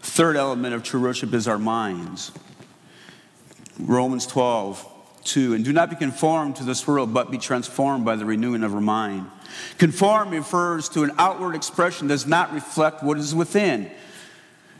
Third 0.00 0.36
element 0.36 0.74
of 0.74 0.82
true 0.82 1.02
worship 1.02 1.34
is 1.34 1.46
our 1.46 1.58
minds. 1.58 2.32
Romans 3.78 4.26
12, 4.26 4.90
2. 5.22 5.52
And 5.52 5.66
do 5.66 5.74
not 5.74 5.90
be 5.90 5.96
conformed 5.96 6.56
to 6.56 6.64
this 6.64 6.86
world, 6.86 7.12
but 7.12 7.30
be 7.30 7.36
transformed 7.36 8.06
by 8.06 8.16
the 8.16 8.24
renewing 8.24 8.62
of 8.62 8.74
our 8.74 8.80
mind. 8.80 9.26
Conform 9.76 10.30
refers 10.30 10.88
to 10.88 11.02
an 11.02 11.10
outward 11.18 11.54
expression 11.54 12.08
that 12.08 12.14
does 12.14 12.26
not 12.26 12.54
reflect 12.54 13.02
what 13.02 13.18
is 13.18 13.34
within. 13.34 13.90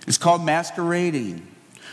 It's 0.07 0.17
called 0.17 0.43
masquerading 0.43 1.47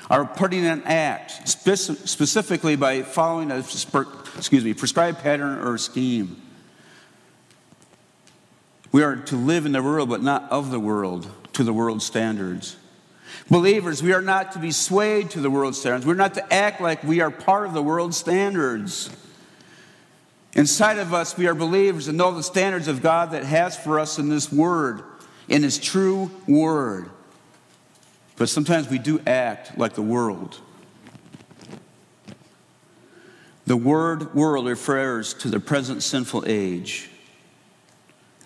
or 0.10 0.24
putting 0.24 0.65
an 0.65 0.82
act, 0.86 1.46
specifically 1.50 2.78
by 2.78 3.02
following 3.02 3.52
a 3.52 3.58
excuse 3.58 4.63
me, 4.63 4.74
prescribed 4.74 5.20
pattern 5.20 5.60
or 5.60 5.78
scheme. 5.78 6.41
We 8.98 9.04
are 9.04 9.16
to 9.16 9.36
live 9.36 9.68
in 9.68 9.74
the 9.74 9.84
world, 9.84 10.10
but 10.10 10.24
not 10.24 10.52
of 10.52 10.72
the 10.72 10.80
world, 10.80 11.32
to 11.54 11.64
the 11.64 11.72
world's 11.72 12.04
standards. 12.04 12.78
Believers, 13.48 14.02
we 14.02 14.12
are 14.12 14.24
not 14.24 14.54
to 14.54 14.60
be 14.60 14.72
swayed 14.72 15.30
to 15.30 15.40
the 15.40 15.52
world's 15.52 15.80
standards. 15.80 16.04
We're 16.04 16.16
not 16.16 16.34
to 16.34 16.52
act 16.52 16.82
like 16.82 17.04
we 17.04 17.22
are 17.22 17.30
part 17.30 17.68
of 17.68 17.74
the 17.74 17.84
world's 17.84 18.18
standards. 18.18 19.12
Inside 20.54 20.98
of 20.98 21.14
us, 21.14 21.38
we 21.38 21.46
are 21.46 21.54
believers 21.54 22.08
and 22.08 22.18
know 22.18 22.32
the 22.32 22.42
standards 22.42 22.88
of 22.88 23.04
God 23.04 23.30
that 23.34 23.44
has 23.44 23.78
for 23.78 24.00
us 24.00 24.18
in 24.18 24.30
this 24.30 24.52
word, 24.52 25.04
in 25.48 25.62
His 25.62 25.78
true 25.78 26.32
word. 26.48 27.12
But 28.36 28.50
sometimes 28.50 28.90
we 28.90 28.98
do 28.98 29.22
act 29.28 29.78
like 29.78 29.94
the 29.94 30.02
world. 30.02 30.60
The 33.68 33.78
word 33.78 34.34
world 34.34 34.66
refers 34.66 35.36
to 35.36 35.50
the 35.50 35.60
present 35.60 36.02
sinful 36.02 36.46
age. 36.48 37.12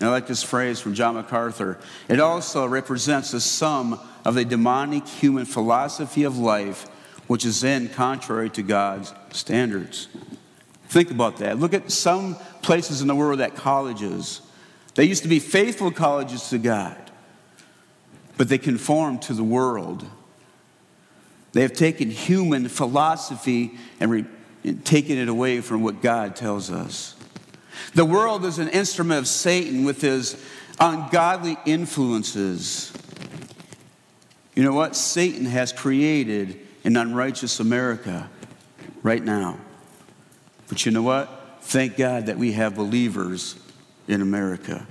And 0.02 0.10
I 0.10 0.14
like 0.14 0.26
this 0.26 0.42
phrase 0.42 0.80
from 0.80 0.96
John 0.96 1.14
MacArthur. 1.14 1.78
It 2.10 2.20
also 2.20 2.66
represents 2.66 3.30
the 3.30 3.40
sum 3.40 4.00
of 4.26 4.34
the 4.34 4.44
demonic 4.44 5.08
human 5.08 5.46
philosophy 5.46 6.24
of 6.24 6.40
life, 6.40 6.88
which 7.28 7.46
is 7.46 7.62
then 7.62 7.88
contrary 7.88 8.50
to 8.50 8.64
God's 8.64 9.14
standards. 9.30 10.08
Think 10.88 11.12
about 11.12 11.38
that. 11.38 11.60
Look 11.60 11.76
at 11.76 11.92
some 11.92 12.36
places 12.64 13.04
in 13.04 13.08
the 13.08 13.14
world 13.14 13.42
that 13.42 13.56
colleges. 13.56 14.42
They 14.96 15.04
used 15.06 15.22
to 15.22 15.30
be 15.30 15.38
faithful 15.38 15.92
colleges 15.92 16.50
to 16.50 16.58
God, 16.58 16.98
but 18.38 18.50
they 18.50 18.58
conform 18.58 19.20
to 19.20 19.36
the 19.36 19.44
world. 19.44 20.04
They 21.54 21.62
have 21.62 21.74
taken 21.74 22.10
human 22.10 22.70
philosophy 22.70 23.78
and, 24.00 24.10
re- 24.10 24.26
and 24.64 24.84
taken 24.84 25.20
it 25.20 25.30
away 25.30 25.62
from 25.62 25.84
what 25.84 26.02
God 26.02 26.36
tells 26.36 26.72
us. 26.72 27.16
The 27.94 28.06
world 28.06 28.46
is 28.46 28.60
an 28.60 28.70
instrument 28.70 29.20
of 29.20 29.28
Satan 29.28 29.84
with 29.84 30.02
his 30.02 30.44
ungodly 30.80 31.58
influences. 31.66 32.94
You 34.56 34.64
know 34.64 34.74
what? 34.74 34.96
Satan 34.96 35.46
has 35.46 35.72
created 35.72 36.60
an 36.84 36.98
unrighteous 36.98 37.60
America 37.60 38.30
right 39.04 39.24
now. 39.24 39.58
But 40.68 40.86
you 40.86 40.92
know 40.92 41.04
what? 41.04 41.60
Thank 41.62 41.98
God 41.98 42.26
that 42.26 42.38
we 42.38 42.54
have 42.54 42.76
believers 42.76 43.56
in 44.08 44.22
America. 44.22 44.86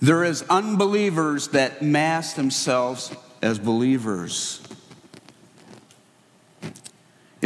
There 0.00 0.24
is 0.24 0.42
unbelievers 0.50 1.48
that 1.48 1.82
mask 1.82 2.36
themselves 2.36 3.14
as 3.42 3.58
believers. 3.58 4.65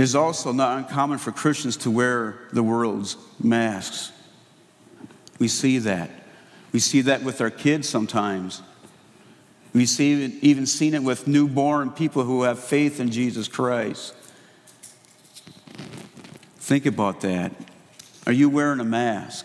It 0.00 0.04
is 0.04 0.16
also 0.16 0.50
not 0.50 0.78
uncommon 0.78 1.18
for 1.18 1.30
Christians 1.30 1.76
to 1.76 1.90
wear 1.90 2.38
the 2.54 2.62
world's 2.62 3.18
masks. 3.38 4.12
We 5.38 5.46
see 5.46 5.76
that. 5.76 6.10
We 6.72 6.80
see 6.80 7.02
that 7.02 7.22
with 7.22 7.42
our 7.42 7.50
kids 7.50 7.86
sometimes. 7.86 8.62
We 9.74 9.84
see 9.84 10.38
even 10.40 10.64
seen 10.64 10.94
it 10.94 11.02
with 11.02 11.26
newborn 11.26 11.90
people 11.90 12.24
who 12.24 12.44
have 12.44 12.58
faith 12.58 12.98
in 12.98 13.10
Jesus 13.10 13.46
Christ. 13.46 14.14
Think 16.60 16.86
about 16.86 17.20
that. 17.20 17.52
Are 18.24 18.32
you 18.32 18.48
wearing 18.48 18.80
a 18.80 18.84
mask? 18.84 19.44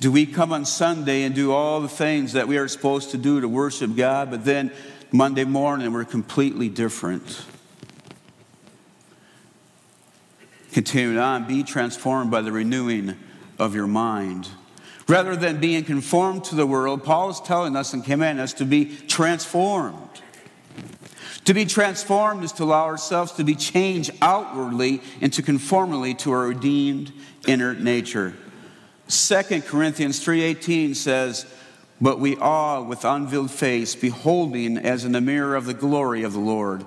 Do 0.00 0.10
we 0.10 0.24
come 0.24 0.50
on 0.50 0.64
Sunday 0.64 1.24
and 1.24 1.34
do 1.34 1.52
all 1.52 1.82
the 1.82 1.88
things 1.88 2.32
that 2.32 2.48
we 2.48 2.56
are 2.56 2.68
supposed 2.68 3.10
to 3.10 3.18
do 3.18 3.42
to 3.42 3.48
worship 3.48 3.94
God, 3.94 4.30
but 4.30 4.46
then 4.46 4.72
Monday 5.12 5.44
morning 5.44 5.92
we're 5.92 6.06
completely 6.06 6.70
different? 6.70 7.44
Continuing 10.72 11.18
on, 11.18 11.46
be 11.46 11.62
transformed 11.62 12.30
by 12.30 12.42
the 12.42 12.52
renewing 12.52 13.16
of 13.58 13.74
your 13.74 13.86
mind. 13.86 14.48
Rather 15.08 15.34
than 15.34 15.58
being 15.58 15.84
conformed 15.84 16.44
to 16.44 16.54
the 16.54 16.66
world, 16.66 17.02
Paul 17.02 17.30
is 17.30 17.40
telling 17.40 17.74
us 17.74 17.94
and 17.94 18.04
commanding 18.04 18.42
us 18.42 18.52
to 18.54 18.66
be 18.66 18.94
transformed. 19.06 20.22
To 21.46 21.54
be 21.54 21.64
transformed 21.64 22.44
is 22.44 22.52
to 22.52 22.64
allow 22.64 22.84
ourselves 22.84 23.32
to 23.32 23.44
be 23.44 23.54
changed 23.54 24.10
outwardly 24.20 25.00
into 25.22 25.40
conformity 25.40 26.12
to 26.14 26.32
our 26.32 26.48
redeemed 26.48 27.10
inner 27.46 27.72
nature. 27.72 28.34
2 29.08 29.62
Corinthians 29.62 30.18
3:18 30.18 30.94
says, 30.94 31.46
"But 32.02 32.20
we 32.20 32.36
all 32.36 32.84
with 32.84 33.06
unveiled 33.06 33.50
face 33.50 33.94
beholding 33.94 34.76
as 34.76 35.06
in 35.06 35.14
a 35.14 35.22
mirror 35.22 35.56
of 35.56 35.64
the 35.64 35.72
glory 35.72 36.22
of 36.22 36.34
the 36.34 36.38
Lord, 36.38 36.84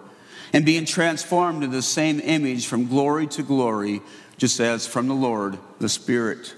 and 0.53 0.65
being 0.65 0.85
transformed 0.85 1.63
into 1.63 1.75
the 1.75 1.81
same 1.81 2.19
image 2.19 2.67
from 2.67 2.87
glory 2.87 3.27
to 3.27 3.43
glory, 3.43 4.01
just 4.37 4.59
as 4.59 4.87
from 4.87 5.07
the 5.07 5.13
Lord 5.13 5.57
the 5.79 5.89
Spirit." 5.89 6.53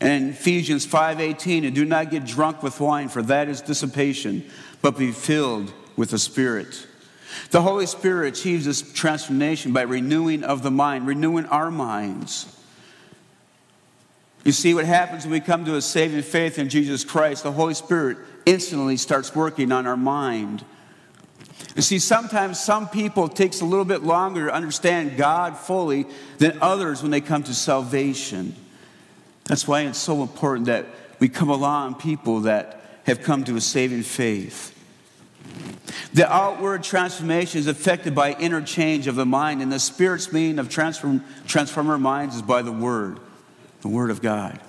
And 0.00 0.30
Ephesians 0.30 0.86
5:18, 0.86 1.64
"And 1.64 1.74
do 1.74 1.84
not 1.84 2.10
get 2.10 2.24
drunk 2.24 2.62
with 2.62 2.80
wine, 2.80 3.08
for 3.08 3.22
that 3.22 3.48
is 3.48 3.60
dissipation, 3.60 4.44
but 4.80 4.96
be 4.96 5.12
filled 5.12 5.72
with 5.96 6.10
the 6.10 6.18
Spirit." 6.18 6.86
The 7.50 7.62
Holy 7.62 7.86
Spirit 7.86 8.38
achieves 8.38 8.64
this 8.64 8.82
transformation 8.82 9.72
by 9.72 9.82
renewing 9.82 10.42
of 10.42 10.62
the 10.62 10.70
mind, 10.70 11.06
renewing 11.06 11.46
our 11.46 11.70
minds. 11.70 12.46
You 14.42 14.52
see, 14.52 14.72
what 14.72 14.86
happens 14.86 15.24
when 15.24 15.32
we 15.32 15.40
come 15.40 15.64
to 15.66 15.76
a 15.76 15.82
saving 15.82 16.22
faith 16.22 16.58
in 16.58 16.70
Jesus 16.70 17.04
Christ, 17.04 17.42
the 17.42 17.52
Holy 17.52 17.74
Spirit 17.74 18.16
instantly 18.46 18.96
starts 18.96 19.34
working 19.34 19.70
on 19.70 19.86
our 19.86 19.98
mind. 19.98 20.64
You 21.76 21.82
see, 21.82 21.98
sometimes 21.98 22.58
some 22.58 22.88
people 22.88 23.28
takes 23.28 23.60
a 23.60 23.64
little 23.64 23.84
bit 23.84 24.02
longer 24.02 24.46
to 24.46 24.52
understand 24.52 25.16
God 25.16 25.56
fully 25.56 26.06
than 26.38 26.58
others 26.60 27.02
when 27.02 27.10
they 27.10 27.20
come 27.20 27.42
to 27.44 27.54
salvation. 27.54 28.54
That's 29.44 29.66
why 29.68 29.82
it's 29.82 29.98
so 29.98 30.22
important 30.22 30.66
that 30.66 30.86
we 31.20 31.28
come 31.28 31.48
along 31.48 31.96
people 31.96 32.40
that 32.40 32.82
have 33.04 33.22
come 33.22 33.44
to 33.44 33.56
a 33.56 33.60
saving 33.60 34.02
faith. 34.02 34.76
The 36.12 36.30
outward 36.30 36.82
transformation 36.82 37.60
is 37.60 37.66
affected 37.66 38.14
by 38.14 38.34
interchange 38.34 39.06
of 39.06 39.14
the 39.14 39.26
mind, 39.26 39.62
and 39.62 39.70
the 39.70 39.78
Spirit's 39.78 40.32
meaning 40.32 40.58
of 40.58 40.68
transform, 40.68 41.24
transform 41.46 41.88
our 41.88 41.98
minds 41.98 42.36
is 42.36 42.42
by 42.42 42.62
the 42.62 42.72
Word, 42.72 43.20
the 43.82 43.88
Word 43.88 44.10
of 44.10 44.20
God. 44.20 44.60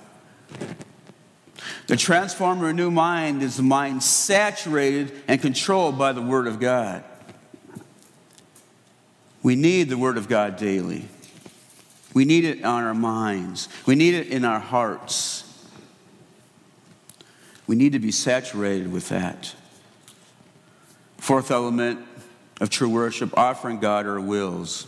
The 1.86 1.96
transformed, 1.96 2.62
renewed 2.62 2.92
mind 2.92 3.42
is 3.42 3.56
the 3.56 3.62
mind 3.62 4.02
saturated 4.02 5.12
and 5.26 5.40
controlled 5.40 5.98
by 5.98 6.12
the 6.12 6.22
Word 6.22 6.46
of 6.46 6.60
God. 6.60 7.04
We 9.42 9.56
need 9.56 9.88
the 9.88 9.98
Word 9.98 10.16
of 10.16 10.28
God 10.28 10.56
daily. 10.56 11.08
We 12.14 12.24
need 12.24 12.44
it 12.44 12.64
on 12.64 12.84
our 12.84 12.94
minds. 12.94 13.68
We 13.86 13.94
need 13.94 14.14
it 14.14 14.28
in 14.28 14.44
our 14.44 14.60
hearts. 14.60 15.44
We 17.66 17.74
need 17.74 17.92
to 17.92 17.98
be 17.98 18.12
saturated 18.12 18.92
with 18.92 19.08
that. 19.08 19.54
Fourth 21.18 21.50
element 21.50 22.00
of 22.60 22.70
true 22.70 22.88
worship 22.88 23.36
offering 23.36 23.80
God 23.80 24.06
our 24.06 24.20
wills. 24.20 24.86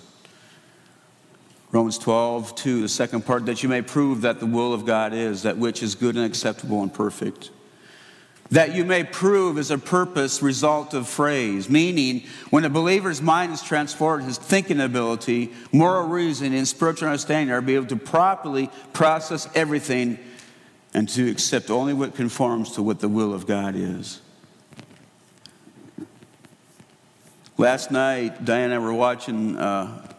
Romans 1.75 1.99
12, 1.99 2.55
2, 2.55 2.83
the 2.83 2.89
second 2.89 3.27
part, 3.27 3.47
that 3.47 3.65
you 3.65 3.69
may 3.69 3.83
prove 3.83 4.21
that 4.21 4.39
the 4.39 4.47
will 4.47 4.73
of 4.73 4.87
God 4.87 5.13
is 5.13 5.43
that 5.43 5.59
which 5.59 5.83
is 5.83 5.97
good 5.97 6.15
and 6.15 6.25
acceptable 6.25 6.81
and 6.85 6.95
perfect. 6.95 7.51
That 8.53 8.77
you 8.77 8.85
may 8.85 9.03
prove 9.03 9.59
is 9.59 9.73
a 9.73 9.79
purpose 9.79 10.41
result 10.41 10.95
of 10.95 11.09
phrase, 11.09 11.69
meaning 11.69 12.23
when 12.51 12.65
a 12.65 12.71
believer's 12.71 13.21
mind 13.21 13.53
is 13.53 13.61
transformed, 13.61 14.23
his 14.23 14.39
thinking 14.39 14.81
ability, 14.81 15.53
moral 15.73 16.07
reasoning, 16.07 16.57
and 16.57 16.69
spiritual 16.69 17.09
understanding 17.09 17.53
are 17.53 17.69
able 17.69 17.87
to 17.87 17.97
properly 17.97 18.71
process 18.93 19.49
everything 19.57 20.21
and 20.95 21.09
to 21.09 21.29
accept 21.29 21.71
only 21.71 21.93
what 21.93 22.15
conforms 22.15 22.71
to 22.77 22.85
what 22.85 23.01
the 23.01 23.09
will 23.09 23.35
of 23.35 23.49
God 23.49 23.75
is. 23.75 24.21
Last 27.59 27.91
night, 27.91 28.45
Diane 28.45 28.71
and 28.71 28.75
I 28.75 28.79
were 28.79 28.95
watching 28.95 29.57
uh, 29.57 30.14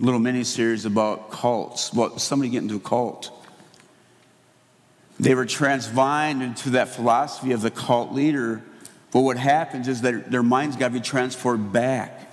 little 0.00 0.20
mini 0.20 0.44
series 0.44 0.84
about 0.84 1.30
cults, 1.30 1.90
about 1.90 2.20
somebody 2.20 2.50
getting 2.50 2.68
into 2.68 2.84
a 2.84 2.88
cult. 2.88 3.30
They 5.20 5.34
were 5.34 5.46
transvined 5.46 6.42
into 6.42 6.70
that 6.70 6.88
philosophy 6.88 7.52
of 7.52 7.62
the 7.62 7.70
cult 7.70 8.12
leader. 8.12 8.62
But 9.12 9.20
what 9.20 9.36
happens 9.36 9.88
is 9.88 10.00
that 10.02 10.30
their 10.30 10.42
minds 10.42 10.76
got 10.76 10.88
to 10.88 10.94
be 10.94 11.00
transferred 11.00 11.72
back 11.72 12.28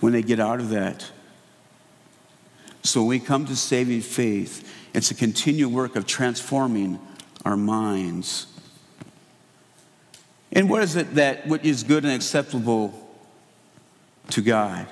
when 0.00 0.12
they 0.12 0.22
get 0.22 0.40
out 0.40 0.60
of 0.60 0.70
that. 0.70 1.10
So 2.82 3.00
when 3.00 3.08
we 3.08 3.20
come 3.20 3.46
to 3.46 3.56
saving 3.56 4.02
faith, 4.02 4.72
it's 4.94 5.10
a 5.10 5.14
continual 5.14 5.70
work 5.72 5.96
of 5.96 6.06
transforming 6.06 6.98
our 7.44 7.56
minds. 7.56 8.46
And 10.52 10.70
what 10.70 10.82
is 10.82 10.96
it 10.96 11.16
that 11.16 11.46
what 11.46 11.64
is 11.64 11.82
good 11.82 12.04
and 12.04 12.14
acceptable 12.14 12.94
to 14.30 14.40
God? 14.40 14.86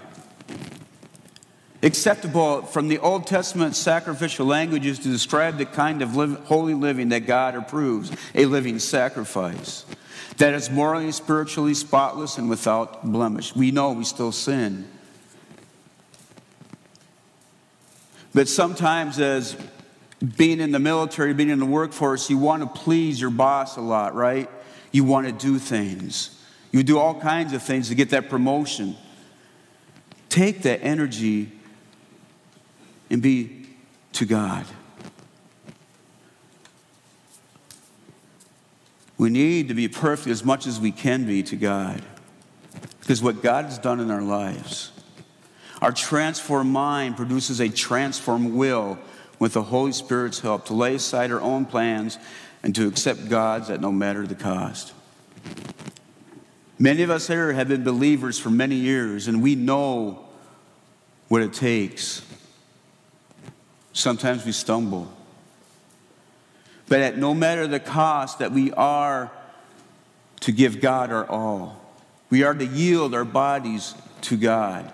Acceptable 1.85 2.62
from 2.62 2.88
the 2.88 2.99
Old 2.99 3.27
Testament 3.27 3.77
sacrificial 3.77 4.47
languages 4.47 4.99
to 5.01 5.09
describe 5.09 5.59
the 5.59 5.66
kind 5.66 6.03
of 6.03 6.16
live, 6.16 6.40
holy 6.47 6.75
living 6.75 7.11
that 7.11 7.20
God 7.20 7.55
approves, 7.55 8.11
a 8.35 8.47
living 8.47 8.79
sacrifice 8.79 9.85
that 10.38 10.55
is 10.55 10.70
morally 10.70 11.12
spiritually 11.12 11.75
spotless 11.75 12.38
and 12.38 12.49
without 12.49 13.05
blemish. 13.05 13.55
We 13.55 13.70
know 13.70 13.92
we 13.92 14.05
still 14.05 14.33
sin. 14.33 14.88
But 18.33 18.49
sometimes, 18.49 19.20
as 19.20 19.57
being 20.37 20.59
in 20.59 20.73
the 20.73 20.81
military, 20.81 21.35
being 21.35 21.51
in 21.51 21.61
the 21.61 21.66
workforce, 21.66 22.29
you 22.31 22.38
want 22.38 22.62
to 22.62 22.81
please 22.81 23.20
your 23.20 23.31
boss 23.31 23.77
a 23.77 23.81
lot, 23.81 24.14
right? 24.14 24.51
You 24.90 25.05
want 25.05 25.27
to 25.27 25.33
do 25.33 25.61
things. 25.61 26.40
You 26.73 26.83
do 26.83 26.99
all 26.99 27.20
kinds 27.20 27.53
of 27.53 27.62
things 27.62 27.90
to 27.90 27.94
get 27.94 28.11
that 28.11 28.29
promotion. 28.29 28.97
Take 30.31 30.62
that 30.62 30.83
energy 30.83 31.53
and 33.10 33.22
be 33.22 33.66
to 34.12 34.24
God. 34.24 34.64
We 39.16 39.30
need 39.30 39.68
to 39.68 39.74
be 39.74 39.88
perfect 39.88 40.28
as 40.28 40.44
much 40.44 40.66
as 40.66 40.80
we 40.80 40.90
can 40.90 41.26
be 41.26 41.42
to 41.44 41.56
God. 41.56 42.02
Because 43.00 43.22
what 43.22 43.42
God 43.42 43.66
has 43.66 43.78
done 43.78 44.00
in 44.00 44.10
our 44.10 44.22
lives, 44.22 44.90
our 45.80 45.92
transformed 45.92 46.72
mind 46.72 47.16
produces 47.16 47.60
a 47.60 47.68
transformed 47.68 48.54
will 48.54 48.98
with 49.38 49.52
the 49.52 49.62
Holy 49.62 49.92
Spirit's 49.92 50.40
help 50.40 50.66
to 50.66 50.74
lay 50.74 50.94
aside 50.94 51.30
our 51.30 51.40
own 51.40 51.66
plans 51.66 52.18
and 52.62 52.74
to 52.74 52.88
accept 52.88 53.28
God's 53.28 53.68
at 53.68 53.80
no 53.80 53.92
matter 53.92 54.26
the 54.26 54.34
cost. 54.34 54.94
Many 56.78 57.02
of 57.02 57.10
us 57.10 57.28
here 57.28 57.52
have 57.52 57.68
been 57.68 57.84
believers 57.84 58.38
for 58.38 58.50
many 58.50 58.76
years, 58.76 59.28
and 59.28 59.42
we 59.42 59.54
know 59.54 60.26
what 61.28 61.42
it 61.42 61.52
takes. 61.52 62.24
Sometimes 63.94 64.44
we 64.44 64.52
stumble. 64.52 65.11
But 66.88 67.00
at 67.00 67.16
no 67.16 67.33
matter 67.33 67.66
the 67.66 67.80
cost 67.80 68.40
that 68.40 68.52
we 68.52 68.70
are 68.72 69.33
to 70.40 70.52
give 70.52 70.80
God 70.83 71.11
our 71.11 71.26
all. 71.26 71.80
We 72.28 72.42
are 72.42 72.52
to 72.52 72.66
yield 72.66 73.14
our 73.14 73.24
bodies 73.24 73.94
to 74.22 74.37
God. 74.37 74.92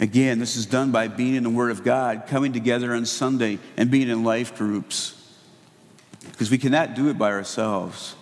Again, 0.00 0.38
this 0.38 0.56
is 0.56 0.64
done 0.64 0.90
by 0.92 1.08
being 1.08 1.34
in 1.34 1.42
the 1.42 1.50
Word 1.50 1.72
of 1.72 1.84
God, 1.84 2.24
coming 2.26 2.52
together 2.52 2.94
on 2.94 3.04
Sunday, 3.04 3.58
and 3.76 3.90
being 3.90 4.08
in 4.08 4.24
life 4.24 4.56
groups. 4.56 5.14
Because 6.30 6.50
we 6.50 6.56
cannot 6.56 6.94
do 6.94 7.10
it 7.10 7.18
by 7.18 7.32
ourselves. 7.32 8.14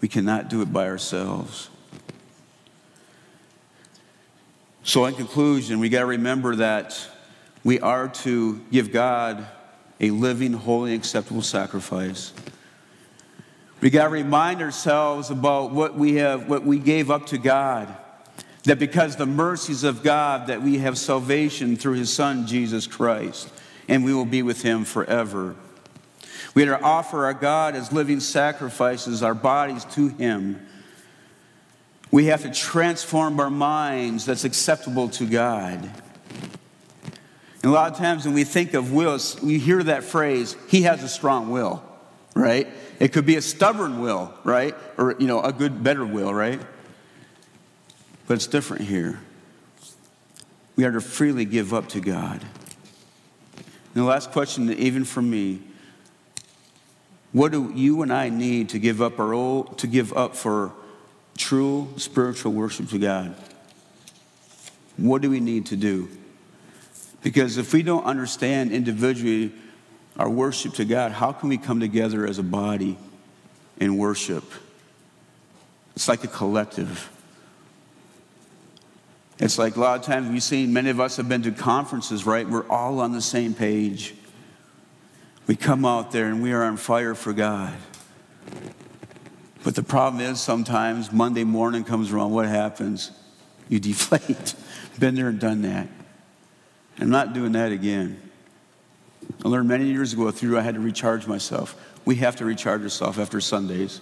We 0.00 0.08
cannot 0.08 0.48
do 0.48 0.60
it 0.60 0.72
by 0.72 0.86
ourselves. 0.86 1.70
So, 4.84 5.04
in 5.04 5.14
conclusion, 5.14 5.78
we 5.78 5.88
got 5.88 6.00
to 6.00 6.06
remember 6.06 6.56
that 6.56 6.98
we 7.62 7.78
are 7.78 8.08
to 8.08 8.60
give 8.72 8.92
God 8.92 9.46
a 10.00 10.10
living, 10.10 10.52
holy, 10.52 10.94
acceptable 10.94 11.42
sacrifice. 11.42 12.32
We 13.80 13.90
got 13.90 14.04
to 14.04 14.10
remind 14.10 14.60
ourselves 14.60 15.30
about 15.30 15.70
what 15.70 15.94
we 15.94 16.16
have, 16.16 16.48
what 16.48 16.64
we 16.64 16.80
gave 16.80 17.12
up 17.12 17.26
to 17.26 17.38
God. 17.38 17.96
That 18.64 18.80
because 18.80 19.14
the 19.14 19.26
mercies 19.26 19.84
of 19.84 20.02
God, 20.02 20.48
that 20.48 20.62
we 20.62 20.78
have 20.78 20.98
salvation 20.98 21.76
through 21.76 21.94
His 21.94 22.12
Son 22.12 22.46
Jesus 22.48 22.88
Christ, 22.88 23.48
and 23.88 24.04
we 24.04 24.12
will 24.12 24.24
be 24.24 24.42
with 24.42 24.62
Him 24.62 24.84
forever. 24.84 25.54
We 26.54 26.64
are 26.64 26.76
to 26.78 26.82
offer 26.82 27.24
our 27.24 27.34
God 27.34 27.76
as 27.76 27.92
living 27.92 28.18
sacrifices, 28.18 29.22
our 29.22 29.34
bodies 29.34 29.84
to 29.94 30.08
Him. 30.08 30.66
We 32.12 32.26
have 32.26 32.42
to 32.42 32.50
transform 32.50 33.40
our 33.40 33.50
minds 33.50 34.26
that's 34.26 34.44
acceptable 34.44 35.08
to 35.08 35.26
God. 35.26 35.90
And 37.62 37.64
a 37.64 37.70
lot 37.70 37.90
of 37.90 37.96
times 37.96 38.26
when 38.26 38.34
we 38.34 38.44
think 38.44 38.74
of 38.74 38.92
wills, 38.92 39.40
we 39.40 39.58
hear 39.58 39.82
that 39.82 40.04
phrase, 40.04 40.54
he 40.68 40.82
has 40.82 41.02
a 41.02 41.08
strong 41.08 41.50
will, 41.50 41.82
right? 42.34 42.68
It 43.00 43.14
could 43.14 43.24
be 43.24 43.36
a 43.36 43.42
stubborn 43.42 44.00
will, 44.00 44.34
right? 44.44 44.74
Or, 44.98 45.16
you 45.18 45.26
know, 45.26 45.40
a 45.40 45.54
good, 45.54 45.82
better 45.82 46.04
will, 46.04 46.34
right? 46.34 46.60
But 48.26 48.34
it's 48.34 48.46
different 48.46 48.82
here. 48.82 49.18
We 50.76 50.84
are 50.84 50.92
to 50.92 51.00
freely 51.00 51.46
give 51.46 51.72
up 51.72 51.88
to 51.90 52.00
God. 52.00 52.42
And 53.94 53.94
the 53.94 54.04
last 54.04 54.32
question, 54.32 54.70
even 54.70 55.04
for 55.04 55.22
me, 55.22 55.60
what 57.32 57.52
do 57.52 57.72
you 57.74 58.02
and 58.02 58.12
I 58.12 58.28
need 58.28 58.68
to 58.70 58.78
give 58.78 59.00
up 59.00 59.18
our 59.18 59.32
old, 59.32 59.78
to 59.78 59.86
give 59.86 60.12
up 60.12 60.36
for 60.36 60.72
true 61.36 61.88
spiritual 61.96 62.52
worship 62.52 62.88
to 62.90 62.98
God? 62.98 63.34
What 64.96 65.22
do 65.22 65.30
we 65.30 65.40
need 65.40 65.66
to 65.66 65.76
do? 65.76 66.08
Because 67.22 67.56
if 67.56 67.72
we 67.72 67.82
don't 67.82 68.04
understand 68.04 68.72
individually 68.72 69.52
our 70.16 70.28
worship 70.28 70.74
to 70.74 70.84
God, 70.84 71.12
how 71.12 71.32
can 71.32 71.48
we 71.48 71.58
come 71.58 71.80
together 71.80 72.26
as 72.26 72.38
a 72.38 72.42
body 72.42 72.98
and 73.80 73.98
worship? 73.98 74.44
It's 75.94 76.08
like 76.08 76.24
a 76.24 76.28
collective. 76.28 77.10
It's 79.38 79.58
like 79.58 79.76
a 79.76 79.80
lot 79.80 79.98
of 79.98 80.04
times 80.04 80.30
we've 80.30 80.42
seen, 80.42 80.72
many 80.72 80.90
of 80.90 81.00
us 81.00 81.16
have 81.16 81.28
been 81.28 81.42
to 81.42 81.52
conferences, 81.52 82.26
right? 82.26 82.48
We're 82.48 82.68
all 82.68 83.00
on 83.00 83.12
the 83.12 83.22
same 83.22 83.54
page. 83.54 84.14
We 85.46 85.56
come 85.56 85.84
out 85.84 86.12
there 86.12 86.26
and 86.26 86.42
we 86.42 86.52
are 86.52 86.62
on 86.62 86.76
fire 86.76 87.14
for 87.14 87.32
God. 87.32 87.74
But 89.64 89.74
the 89.74 89.82
problem 89.82 90.20
is 90.22 90.40
sometimes 90.40 91.12
Monday 91.12 91.44
morning 91.44 91.84
comes 91.84 92.12
around, 92.12 92.32
what 92.32 92.46
happens? 92.46 93.10
You 93.68 93.78
deflate. 93.80 94.54
Been 94.98 95.14
there 95.14 95.28
and 95.28 95.40
done 95.40 95.62
that. 95.62 95.88
I'm 96.98 97.10
not 97.10 97.32
doing 97.32 97.52
that 97.52 97.72
again. 97.72 98.20
I 99.44 99.48
learned 99.48 99.68
many 99.68 99.86
years 99.86 100.12
ago 100.12 100.30
through 100.30 100.58
I 100.58 100.62
had 100.62 100.74
to 100.74 100.80
recharge 100.80 101.26
myself. 101.26 101.76
We 102.04 102.16
have 102.16 102.36
to 102.36 102.44
recharge 102.44 102.82
ourselves 102.82 103.18
after 103.18 103.40
Sundays, 103.40 104.00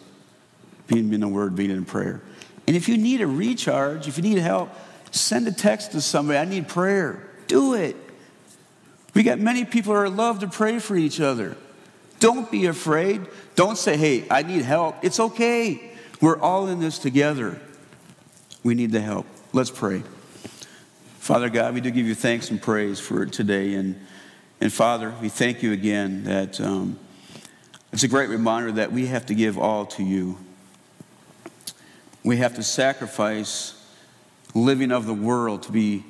being 0.86 1.12
in 1.12 1.20
the 1.20 1.28
Word, 1.28 1.54
being 1.54 1.70
in 1.70 1.84
prayer. 1.84 2.20
And 2.66 2.76
if 2.76 2.88
you 2.88 2.96
need 2.96 3.20
a 3.20 3.26
recharge, 3.26 4.08
if 4.08 4.16
you 4.16 4.22
need 4.22 4.38
help, 4.38 4.70
send 5.10 5.46
a 5.46 5.52
text 5.52 5.92
to 5.92 6.00
somebody. 6.00 6.38
I 6.38 6.44
need 6.44 6.68
prayer. 6.68 7.22
Do 7.46 7.74
it. 7.74 7.96
We 9.14 9.22
got 9.22 9.38
many 9.38 9.64
people 9.64 9.94
who 9.94 10.08
love 10.08 10.40
to 10.40 10.48
pray 10.48 10.78
for 10.78 10.96
each 10.96 11.20
other. 11.20 11.56
Don't 12.20 12.50
be 12.50 12.66
afraid. 12.66 13.26
Don't 13.56 13.76
say, 13.76 13.96
hey, 13.96 14.26
I 14.30 14.42
need 14.42 14.62
help. 14.62 14.96
It's 15.02 15.18
okay. 15.18 15.92
We're 16.20 16.38
all 16.38 16.68
in 16.68 16.78
this 16.78 16.98
together. 16.98 17.58
We 18.62 18.74
need 18.74 18.92
the 18.92 19.00
help. 19.00 19.26
Let's 19.52 19.70
pray. 19.70 20.02
Father 21.18 21.48
God, 21.48 21.74
we 21.74 21.80
do 21.80 21.90
give 21.90 22.06
you 22.06 22.14
thanks 22.14 22.50
and 22.50 22.60
praise 22.60 23.00
for 23.00 23.24
today. 23.24 23.74
And, 23.74 23.98
and 24.60 24.72
Father, 24.72 25.14
we 25.20 25.28
thank 25.28 25.62
you 25.62 25.72
again 25.72 26.24
that 26.24 26.60
um, 26.60 26.98
it's 27.92 28.02
a 28.02 28.08
great 28.08 28.28
reminder 28.28 28.72
that 28.72 28.92
we 28.92 29.06
have 29.06 29.26
to 29.26 29.34
give 29.34 29.58
all 29.58 29.86
to 29.86 30.04
you. 30.04 30.38
We 32.22 32.36
have 32.36 32.54
to 32.56 32.62
sacrifice 32.62 33.82
living 34.54 34.92
of 34.92 35.06
the 35.06 35.14
world 35.14 35.62
to 35.64 35.72
be 35.72 36.04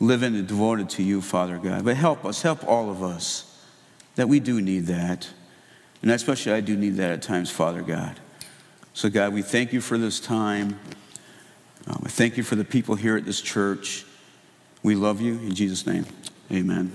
living 0.00 0.34
and 0.34 0.48
devoted 0.48 0.90
to 0.90 1.02
you, 1.02 1.20
Father 1.20 1.58
God. 1.58 1.84
But 1.84 1.96
help 1.96 2.24
us, 2.24 2.42
help 2.42 2.66
all 2.66 2.90
of 2.90 3.04
us, 3.04 3.56
that 4.16 4.28
we 4.28 4.40
do 4.40 4.60
need 4.60 4.86
that. 4.86 5.28
And 6.04 6.10
especially 6.10 6.52
I 6.52 6.60
do 6.60 6.76
need 6.76 6.96
that 6.96 7.12
at 7.12 7.22
times, 7.22 7.48
Father 7.48 7.80
God. 7.80 8.20
So, 8.92 9.08
God, 9.08 9.32
we 9.32 9.40
thank 9.40 9.72
you 9.72 9.80
for 9.80 9.96
this 9.96 10.20
time. 10.20 10.78
Um, 11.86 12.02
I 12.04 12.10
thank 12.10 12.36
you 12.36 12.42
for 12.42 12.56
the 12.56 12.64
people 12.64 12.94
here 12.94 13.16
at 13.16 13.24
this 13.24 13.40
church. 13.40 14.04
We 14.82 14.96
love 14.96 15.22
you. 15.22 15.38
In 15.38 15.54
Jesus' 15.54 15.86
name, 15.86 16.04
amen. 16.52 16.92